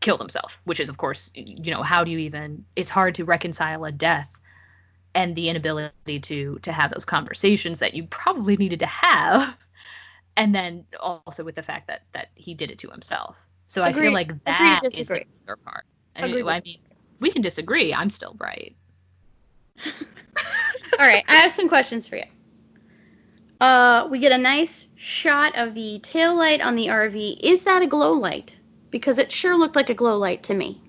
[0.00, 3.24] killed himself which is of course you know how do you even it's hard to
[3.24, 4.38] reconcile a death
[5.14, 9.56] and the inability to to have those conversations that you probably needed to have
[10.36, 13.36] and then also with the fact that that he did it to himself
[13.68, 15.86] so i feel like that is the bigger part
[16.18, 16.78] I, I mean
[17.20, 18.74] we can disagree i'm still right
[20.98, 22.24] All right, I have some questions for you.
[23.60, 27.38] Uh, we get a nice shot of the tail light on the RV.
[27.42, 28.58] Is that a glow light?
[28.90, 30.80] Because it sure looked like a glow light to me.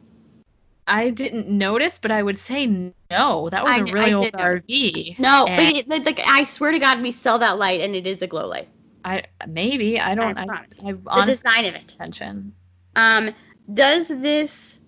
[0.87, 2.65] i didn't notice but i would say
[3.11, 6.71] no that was I- a really old rv No, And- but it, like, I swear
[6.71, 8.69] to God, we sell that light and it is a glow light.
[9.03, 10.89] i maybe i don't I i.
[10.89, 11.91] I, The design of it.
[11.93, 12.53] attention
[12.95, 13.33] Um,
[13.73, 14.79] does this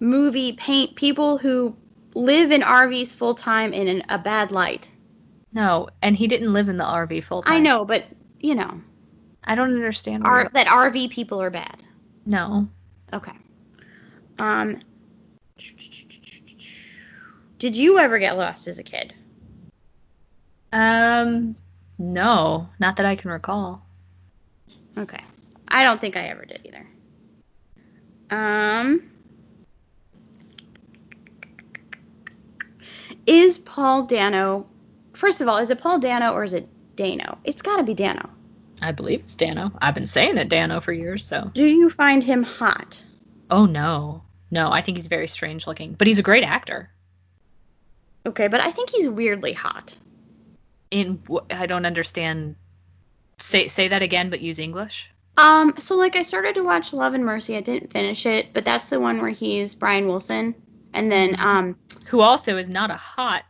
[0.00, 1.76] movie paint people who
[2.14, 4.88] live in RVs full time in an, a bad light?
[5.52, 8.04] no and he didn't live in the rv full time I know, but
[8.38, 8.80] you know,
[9.44, 10.24] I don't understand.
[10.24, 11.82] R- that RV people are bad.
[12.26, 12.68] no.
[13.12, 13.32] Okay.
[14.38, 14.82] Um.
[17.58, 19.14] Did you ever get lost as a kid?
[20.72, 21.56] Um,
[21.98, 23.82] no, not that I can recall.
[24.96, 25.24] Okay.
[25.66, 26.86] I don't think I ever did either.
[28.30, 29.10] Um.
[33.28, 34.66] Is Paul Dano?
[35.12, 36.66] First of all, is it Paul Dano or is it
[36.96, 37.36] Dano?
[37.44, 38.30] It's got to be Dano.
[38.80, 39.70] I believe it's Dano.
[39.82, 41.50] I've been saying it Dano for years, so.
[41.52, 43.02] Do you find him hot?
[43.50, 44.72] Oh no, no.
[44.72, 46.88] I think he's very strange looking, but he's a great actor.
[48.24, 49.94] Okay, but I think he's weirdly hot.
[50.90, 52.56] In I don't understand.
[53.40, 55.10] Say say that again, but use English.
[55.36, 57.56] Um, so like I started to watch Love and Mercy.
[57.56, 60.54] I didn't finish it, but that's the one where he's Brian Wilson,
[60.98, 61.76] and then um,
[62.06, 63.44] Who also is not a hot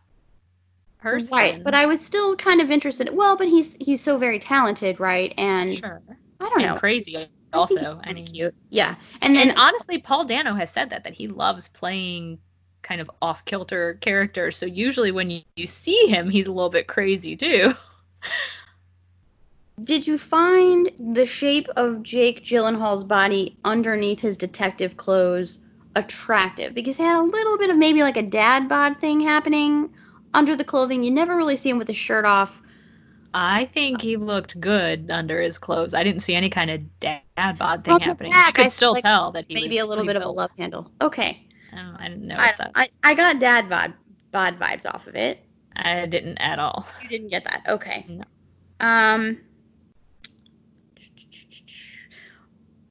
[0.99, 1.33] person.
[1.33, 1.65] right.
[1.65, 3.09] But I was still kind of interested.
[3.11, 5.33] Well, but he's he's so very talented, right?
[5.39, 6.03] And sure.
[6.41, 6.75] I don't know.
[6.75, 7.77] Crazy also.
[7.77, 8.55] he's I kinda mean, cute.
[8.69, 12.39] Yeah, and then and honestly, Paul Dano has said that that he loves playing
[12.83, 14.57] kind of off kilter characters.
[14.57, 17.73] So usually when you, you see him, he's a little bit crazy too.
[19.85, 25.59] did you find the shape of Jake Gyllenhaal's body underneath his detective clothes
[25.99, 26.75] attractive?
[26.75, 29.91] Because he had a little bit of maybe like a dad bod thing happening
[30.35, 31.03] under the clothing.
[31.03, 32.61] You never really see him with his shirt off.
[33.35, 35.93] I think he looked good under his clothes.
[35.95, 37.23] I didn't see any kind of dad
[37.59, 38.33] bod thing Well, happening.
[38.33, 40.25] back, you could I still like tell that he was Maybe a little bit pretty
[40.25, 40.91] of a love handle.
[41.01, 41.47] Okay.
[41.73, 42.73] I, don't, I didn't I, notice that.
[42.75, 43.93] I, I got dad bod,
[44.33, 45.41] bod vibes off of it.
[45.77, 46.89] I didn't at all.
[47.03, 47.63] You didn't get that.
[47.69, 48.05] Okay.
[48.09, 48.25] No.
[48.81, 49.41] Um.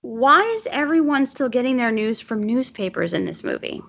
[0.08, 3.82] Why is everyone still getting their news from newspapers in this movie?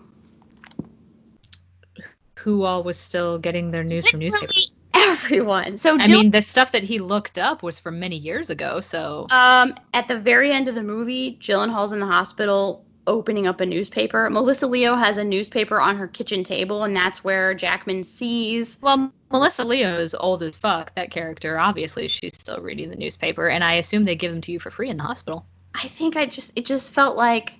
[2.35, 4.81] Who all was still getting their news from newspapers?
[4.95, 5.77] Everyone.
[5.77, 8.81] So I mean, the stuff that he looked up was from many years ago.
[8.81, 13.61] So um, at the very end of the movie, Gyllenhaal's in the hospital opening up
[13.61, 14.29] a newspaper.
[14.29, 18.77] Melissa Leo has a newspaper on her kitchen table, and that's where Jackman sees.
[18.81, 20.93] Well, Melissa Leo is old as fuck.
[20.97, 24.51] That character, obviously, she's still reading the newspaper, and I assume they give them to
[24.51, 25.47] you for free in the hospital.
[25.75, 27.55] I think I just it just felt like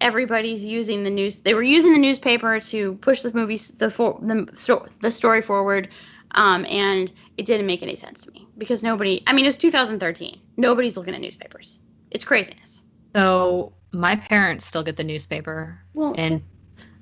[0.00, 1.36] everybody's using the news.
[1.36, 5.88] They were using the newspaper to push the movie the for, the the story forward,
[6.32, 9.22] um, and it didn't make any sense to me because nobody.
[9.26, 10.40] I mean, it's 2013.
[10.56, 11.78] Nobody's looking at newspapers.
[12.10, 12.82] It's craziness.
[13.14, 16.42] So my parents still get the newspaper, Well, and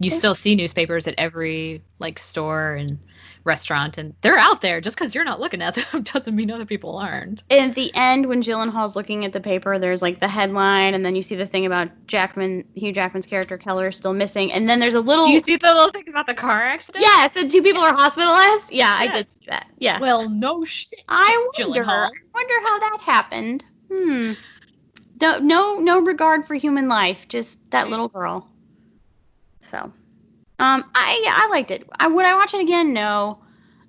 [0.04, 2.98] You still see newspapers at every like store and
[3.44, 4.80] restaurant, and they're out there.
[4.80, 7.42] Just because you're not looking at them doesn't mean other people aren't.
[7.50, 11.04] And at the end, when Gyllenhaal's looking at the paper, there's like the headline, and
[11.04, 14.68] then you see the thing about Jackman, Hugh Jackman's character Keller, is still missing, and
[14.68, 15.26] then there's a little.
[15.26, 17.04] Do you see the little thing about the car accident?
[17.04, 18.72] yeah so two people are hospitalized.
[18.72, 19.68] Yeah, I did see that.
[19.78, 20.00] Yeah.
[20.00, 21.02] Well, no shit.
[21.08, 21.80] I wonder.
[21.80, 22.10] Gyllenhaal.
[22.34, 23.64] Wonder how that happened.
[23.90, 24.32] Hmm.
[25.20, 27.28] No, no, no regard for human life.
[27.28, 28.48] Just that little girl.
[29.74, 29.92] So,
[30.60, 31.88] um, I I liked it.
[31.98, 32.92] I would I watch it again?
[32.92, 33.38] No.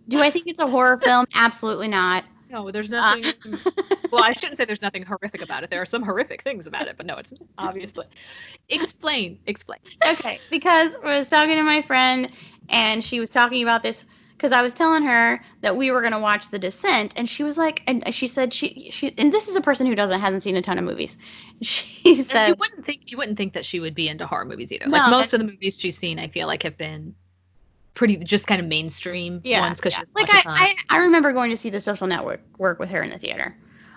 [0.08, 1.26] Do I think it's a horror film?
[1.36, 2.26] Absolutely not.
[2.50, 3.60] No, there's Uh, nothing.
[4.12, 5.70] well, I shouldn't say there's nothing horrific about it.
[5.70, 8.06] There are some horrific things about it, but no, it's obviously.
[8.70, 9.40] Explain.
[9.48, 9.80] Explain.
[10.08, 12.30] okay, because I was talking to my friend
[12.70, 14.04] and she was talking about this
[14.38, 17.58] because I was telling her that we were gonna watch The Descent, and she was
[17.58, 20.56] like, and she said she she and this is a person who doesn't hasn't seen
[20.56, 21.18] a ton of movies.
[21.62, 24.46] She And said you wouldn't think you wouldn't think that she would be into horror
[24.46, 24.88] movies either.
[24.88, 27.16] No, like most of the movies she's seen, I feel like have been
[27.94, 30.04] pretty just kind of mainstream yeah, ones because yeah.
[30.14, 33.10] like I, I I remember going to see The Social Network work with her in
[33.10, 33.56] the theater,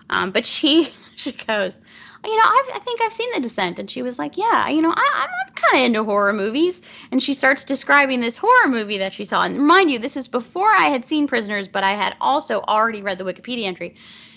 [0.09, 1.79] um, but she she goes.
[2.25, 4.83] You know, I've, I think I've seen The Descent, and she was like, "Yeah, you
[4.83, 8.69] know, I, I'm, I'm kind of into horror movies." And she starts describing this horror
[8.69, 9.45] movie that she saw.
[9.45, 13.03] And mind you, this is before I had seen Prisoners, but I had also already
[13.03, 13.95] read the Wikipedia entry.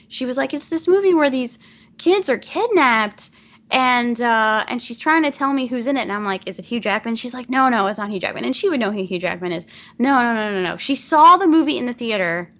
[0.09, 1.57] She was like, "It's this movie where these
[1.97, 3.31] kids are kidnapped."
[3.71, 6.59] And uh, and she's trying to tell me who's in it, and I'm like, is
[6.59, 7.15] it Hugh Jackman?
[7.15, 9.53] She's like, no, no, it's not Hugh Jackman, and she would know who Hugh Jackman
[9.53, 9.65] is.
[9.97, 10.77] No, no, no, no, no.
[10.77, 12.51] She saw the movie in the theater.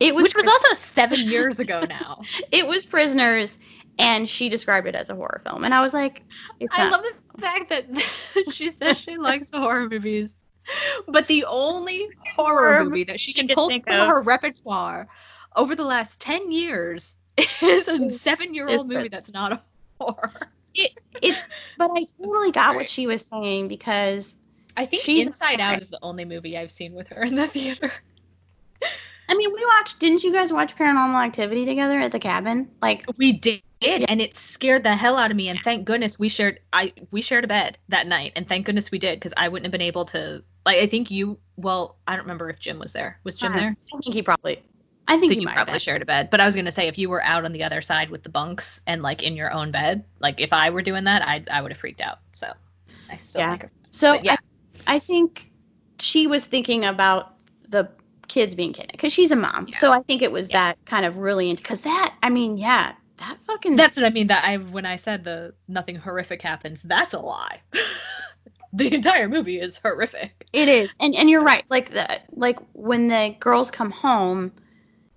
[0.00, 2.22] It was which was also seven years ago now.
[2.52, 3.58] it was Prisoners,
[3.98, 6.22] and she described it as a horror film, and I was like,
[6.60, 7.86] it's I love the fact that
[8.52, 10.34] she says she likes horror movies,
[11.06, 14.08] but the only horror movie that she she can pull from of.
[14.08, 15.08] her repertoire
[15.56, 17.16] over the last ten years
[17.62, 19.62] is a seven-year-old Is movie that's not a
[20.00, 20.48] horror.
[20.74, 24.36] it's, but I totally got what she was saying because
[24.76, 27.48] I think She's Inside Out is the only movie I've seen with her in the
[27.48, 27.92] theater.
[29.28, 29.98] I mean, we watched.
[29.98, 32.70] Didn't you guys watch Paranormal Activity together at the cabin?
[32.80, 35.48] Like, We did, and it scared the hell out of me.
[35.48, 36.60] And thank goodness we shared.
[36.72, 39.66] I we shared a bed that night, and thank goodness we did because I wouldn't
[39.66, 40.42] have been able to.
[40.66, 41.38] Like I think you.
[41.56, 43.18] Well, I don't remember if Jim was there.
[43.24, 43.76] Was Jim uh, I there?
[43.90, 44.62] think he probably.
[45.06, 45.80] I think So he you might probably been.
[45.80, 46.28] shared a bed.
[46.30, 48.28] But I was gonna say if you were out on the other side with the
[48.28, 51.62] bunks and like in your own bed, like if I were doing that, I I
[51.62, 52.18] would have freaked out.
[52.32, 52.52] So
[53.10, 53.56] I still Yeah.
[53.56, 53.70] her.
[53.90, 54.36] So yeah.
[54.86, 55.50] I, I think
[55.98, 57.34] she was thinking about
[57.68, 57.88] the
[58.28, 59.66] kids being kidnapped because she's a mom.
[59.68, 59.78] Yeah.
[59.78, 62.14] So I think it was that kind of really because that.
[62.22, 63.76] I mean, yeah, that fucking.
[63.76, 64.28] That's what I mean.
[64.28, 67.60] That I when I said the nothing horrific happens, that's a lie.
[68.72, 70.46] the entire movie is horrific.
[70.52, 71.64] It is, and and you're right.
[71.70, 74.52] Like the like when the girls come home,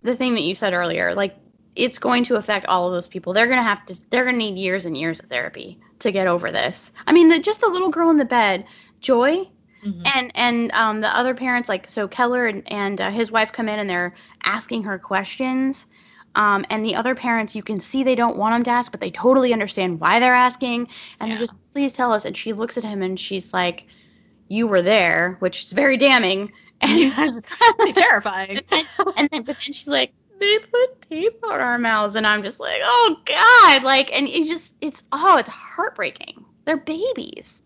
[0.03, 1.35] the thing that you said earlier, like
[1.75, 3.33] it's going to affect all of those people.
[3.33, 3.97] They're gonna have to.
[4.09, 6.91] They're gonna need years and years of therapy to get over this.
[7.07, 8.65] I mean, the, just the little girl in the bed,
[9.01, 9.47] Joy,
[9.85, 10.01] Mhm.
[10.15, 13.67] and and um, the other parents, like so Keller and and uh, his wife come
[13.69, 14.13] in and they're
[14.43, 15.85] asking her questions.
[16.35, 19.01] Um, and the other parents, you can see they don't want them to ask, but
[19.01, 20.87] they totally understand why they're asking.
[21.19, 21.35] And Yeah.
[21.35, 22.25] they're just, please tell us.
[22.25, 23.87] And she looks at him and she's like,
[24.47, 26.51] you were there, which is very damning.
[26.83, 27.43] And.
[27.77, 28.59] Pretty terrifying.
[28.71, 32.15] and then, but then she's like, they put tape on our mouths.
[32.15, 33.83] And I'm just like, oh God.
[33.83, 36.43] Like, and it just, it's, oh, it's heartbreaking.
[36.65, 37.61] They're babies.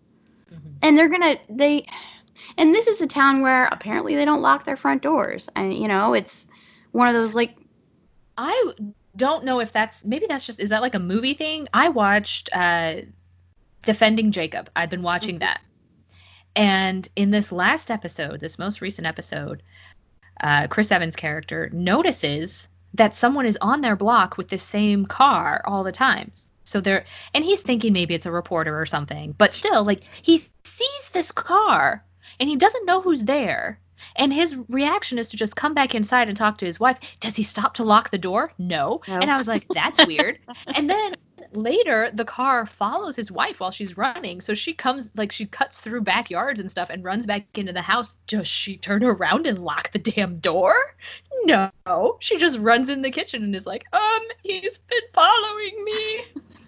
[0.52, 0.58] Mhm.
[0.82, 1.86] And they're going to, they,
[2.58, 5.48] and this is a town where apparently they don't lock their front doors.
[5.56, 6.46] And, you know, it's
[6.92, 7.56] one of those like,
[8.36, 8.72] I
[9.16, 11.68] don't know if that's maybe that's just is that like a movie thing?
[11.72, 13.02] I watched uh
[13.82, 14.68] Defending Jacob.
[14.74, 15.60] I've been watching that.
[16.56, 19.62] And in this last episode, this most recent episode,
[20.42, 25.62] uh, Chris Evans' character notices that someone is on their block with the same car
[25.64, 26.32] all the time.
[26.64, 30.38] So they're and he's thinking maybe it's a reporter or something, but still, like he
[30.64, 32.04] sees this car
[32.40, 33.78] and he doesn't know who's there.
[34.16, 36.98] And his reaction is to just come back inside and talk to his wife.
[37.20, 38.52] Does he stop to lock the door?
[38.58, 39.00] No.
[39.08, 39.18] No.
[39.18, 40.38] And I was like, that's weird.
[40.76, 41.14] and then
[41.52, 44.40] later, the car follows his wife while she's running.
[44.40, 47.82] So she comes, like, she cuts through backyards and stuff and runs back into the
[47.82, 48.16] house.
[48.26, 50.74] Does she turn around and lock the damn door?
[51.44, 51.70] No.
[52.20, 56.24] She just runs in the kitchen and is like, um, he's been following me.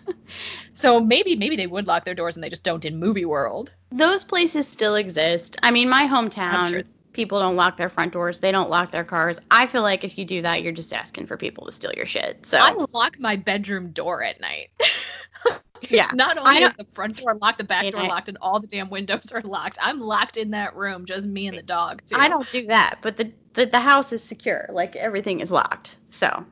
[0.72, 3.72] so maybe, maybe they would lock their doors and they just don't in movie world.
[3.90, 5.56] those places still exist.
[5.62, 6.82] I mean, my hometown, sure.
[7.18, 8.38] People don't lock their front doors.
[8.38, 9.40] They don't lock their cars.
[9.50, 12.06] I feel like if you do that, you're just asking for people to steal your
[12.06, 12.46] shit.
[12.46, 14.70] So I lock my bedroom door at night.
[15.90, 16.10] Yeah.
[16.12, 18.66] Not only is the front door locked, the back door I- locked, and all the
[18.66, 19.78] damn windows are locked.
[19.80, 22.16] I'm locked in that room, just me and the dog, too.
[22.18, 22.98] I don't do that.
[23.00, 24.68] But the, the the house is secure.
[24.72, 25.96] Like everything is locked.
[26.10, 26.44] So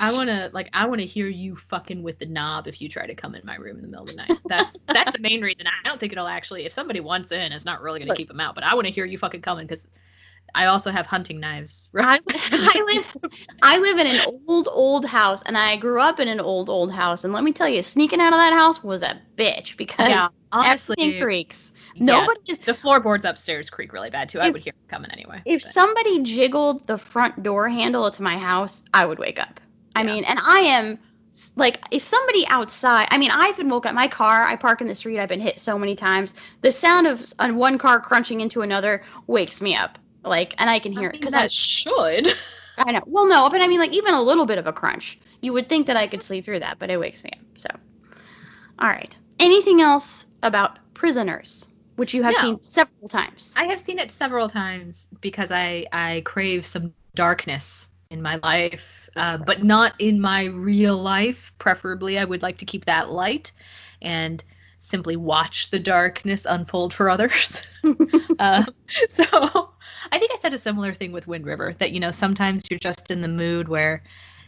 [0.00, 2.88] I want to like I want to hear you fucking with the knob if you
[2.88, 4.38] try to come in my room in the middle of the night.
[4.48, 5.66] That's that's the main reason.
[5.66, 8.28] I don't think it'll actually if somebody wants in, it's not really going to keep
[8.28, 8.54] them out.
[8.54, 9.86] But I want to hear you fucking coming because
[10.54, 11.88] I also have hunting knives.
[11.96, 12.22] I, Right?
[12.26, 13.16] I live
[13.62, 16.92] I live in an old old house and I grew up in an old old
[16.92, 20.08] house and let me tell you sneaking out of that house was a bitch because
[20.08, 21.72] yeah, honestly, creaks.
[21.94, 24.40] yeah, Nobody is the floorboards upstairs creak really bad too.
[24.40, 25.42] I would hear them coming anyway.
[25.44, 29.60] if but- somebody jiggled the front door handle to my house, I would wake up.
[29.96, 30.14] I Yeah.
[30.14, 30.98] mean, and I am
[31.56, 33.94] like, if somebody outside, I mean, I've been woke up.
[33.94, 35.18] My car, I park in the street.
[35.18, 36.34] I've been hit so many times.
[36.62, 39.98] The sound of one car crunching into another wakes me up.
[40.22, 42.28] Like, and I can hear I it because that should.
[42.78, 43.02] I know.
[43.06, 45.18] Well, no, but I mean, like even a little bit of a crunch.
[45.40, 47.44] You would think that I could sleep through that, but it wakes me up.
[47.58, 47.68] So,
[48.78, 49.16] all right.
[49.38, 51.66] Anything else about prisoners,
[51.96, 52.40] which you have No.
[52.40, 53.54] seen several times?
[53.56, 59.08] I have seen it several times because I I crave some darkness in my life,
[59.16, 61.52] uh, but not in my real life.
[61.58, 63.52] Preferably, I would like to keep that light
[64.02, 64.42] and
[64.80, 67.62] simply watch the darkness unfold for others.
[68.38, 68.64] uh,
[69.08, 69.24] so
[70.12, 72.78] I think I said a similar thing with Wind River that you know sometimes you're
[72.78, 74.02] just in the mood where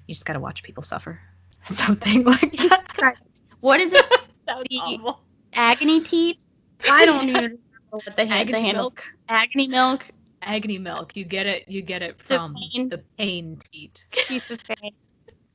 [0.06, 1.20] you just got to watch people suffer.
[1.62, 3.14] Something like that.
[3.60, 4.06] what is it?
[4.46, 5.14] The-.
[5.52, 6.42] Agony teat?
[6.88, 7.58] I don't even remember
[7.90, 8.84] what the, hand, the handle.
[8.84, 9.02] milk.
[9.28, 10.06] Agony milk.
[10.42, 11.16] Agony milk.
[11.16, 11.68] You get it.
[11.68, 12.88] You get it from pain.
[12.88, 14.06] the pain teat.
[14.12, 14.92] Teats of pain.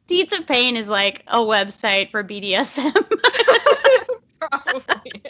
[0.08, 2.94] Teats of pain is like a website for BDSM.
[4.40, 5.24] Probably.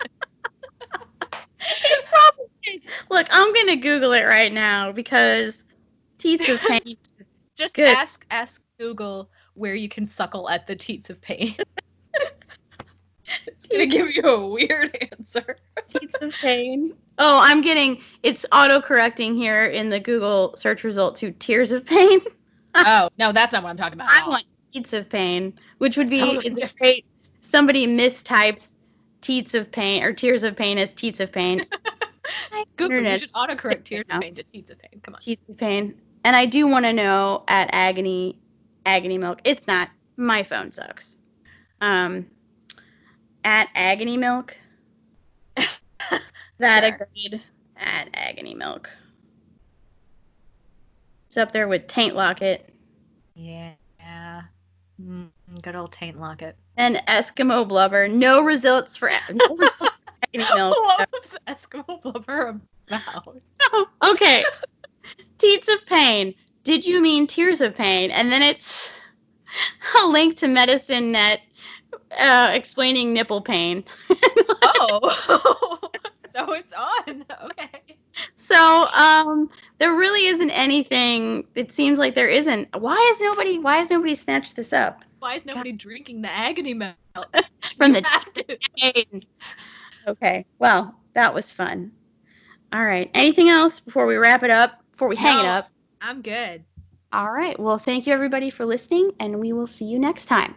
[1.65, 2.81] It probably is.
[3.09, 5.63] Look, I'm gonna Google it right now because
[6.17, 6.97] teats of pain.
[7.55, 7.87] Just Good.
[7.87, 11.55] ask ask Google where you can suckle at the teats of pain.
[13.47, 15.57] it's gonna give you a weird answer.
[15.87, 16.93] teats of pain.
[17.17, 21.85] Oh, I'm getting it's auto correcting here in the Google search result to tears of
[21.85, 22.21] pain.
[22.75, 24.09] oh no, that's not what I'm talking about.
[24.09, 26.79] I want teats of pain, which would be totally it's different.
[26.79, 27.05] great.
[27.41, 28.77] Somebody mistypes
[29.21, 31.65] teats of pain or tears of pain as teats of pain.
[32.77, 33.01] Google.
[33.03, 34.99] You should autocorrect tears of pain to teats of pain.
[35.03, 35.19] Come on.
[35.19, 35.99] teats of pain.
[36.23, 38.39] And I do want to know at agony
[38.85, 39.41] agony milk.
[39.43, 41.17] It's not my phone sucks.
[41.81, 42.25] Um
[43.43, 44.55] at agony milk.
[46.59, 46.93] That Sure.
[46.95, 47.41] agreed
[47.77, 48.89] at agony milk.
[51.27, 52.69] It's up there with taint locket
[53.35, 53.73] Yeah.
[55.01, 55.29] Mm,
[55.61, 56.55] good old taint locket.
[56.77, 58.07] and Eskimo blubber.
[58.07, 59.89] No results for, no results for
[60.35, 60.75] agony milk.
[60.77, 62.59] what was Eskimo blubber
[62.89, 63.41] about?
[64.05, 64.43] okay.
[65.39, 66.35] Teats of pain.
[66.63, 68.11] Did you mean tears of pain?
[68.11, 68.93] And then it's
[70.03, 71.41] a link to Medicine Net
[72.19, 73.83] uh, explaining nipple pain.
[74.85, 75.79] Oh,
[76.31, 77.25] so it's on.
[77.43, 77.97] Okay.
[78.37, 79.49] So um,
[79.79, 81.45] there really isn't anything.
[81.55, 82.69] It seems like there isn't.
[82.77, 83.59] Why is nobody?
[83.59, 86.95] Why has nobody snatched this up Why is nobody drinking the agony milk?
[87.77, 89.25] from You the pain?
[90.07, 90.45] Okay.
[90.59, 91.91] Well, that was fun.
[92.73, 93.09] All right.
[93.13, 94.79] Anything else before we wrap it up?
[94.91, 95.69] Before we hang it up?
[96.01, 96.63] I'm good.
[97.11, 97.59] All right.
[97.59, 100.55] Well, thank you everybody for listening, and we will see you next time.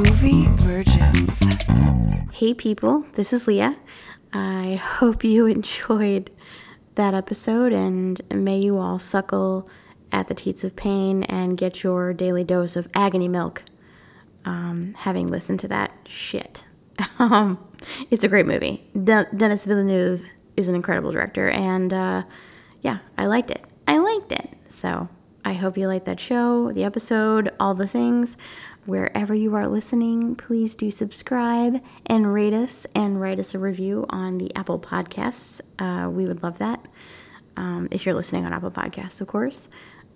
[0.00, 1.38] Movie Virgins.
[2.32, 3.76] Hey people, this is Leah.
[4.32, 6.30] I hope you enjoyed
[6.94, 9.68] that episode and may you all suckle
[10.10, 13.64] at the teats of pain and get your daily dose of agony milk.
[14.46, 16.64] Um, having listened to that shit.
[17.18, 17.58] Um,
[18.10, 18.88] it's a great movie.
[18.94, 20.22] De- Denis Villeneuve
[20.56, 22.22] is an incredible director, and uh,
[22.80, 23.66] yeah, I liked it.
[23.86, 24.56] I liked it.
[24.70, 25.10] So
[25.44, 28.36] I hope you liked that show, the episode, all the things.
[28.90, 34.04] Wherever you are listening, please do subscribe and rate us and write us a review
[34.08, 35.60] on the Apple Podcasts.
[35.78, 36.84] Uh, we would love that.
[37.56, 39.68] Um, if you're listening on Apple Podcasts, of course.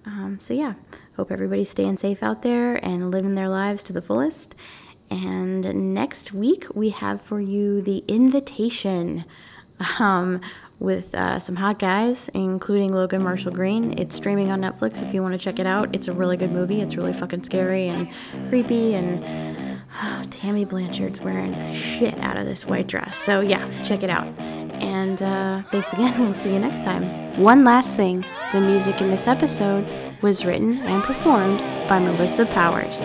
[0.05, 0.75] Um, so, yeah,
[1.17, 4.57] hope everybody's staying safe out there and living their lives to the fullest.
[5.09, 9.25] And next week, we have for you The Invitation
[10.01, 10.41] um,
[10.79, 13.99] with uh, some hot guys, including Logan Marshall Green.
[13.99, 15.95] It's streaming on Netflix if you want to check it out.
[15.95, 16.81] It's a really good movie.
[16.81, 18.09] It's really fucking scary and
[18.49, 19.81] creepy, and
[20.31, 23.17] Tammy Blanchard's wearing the shit out of this white dress.
[23.17, 24.27] So, yeah, check it out.
[24.39, 26.19] And uh, thanks again.
[26.21, 27.41] We'll see you next time.
[27.41, 29.87] One last thing the music in this episode
[30.23, 33.01] was written and performed by Melissa Powers.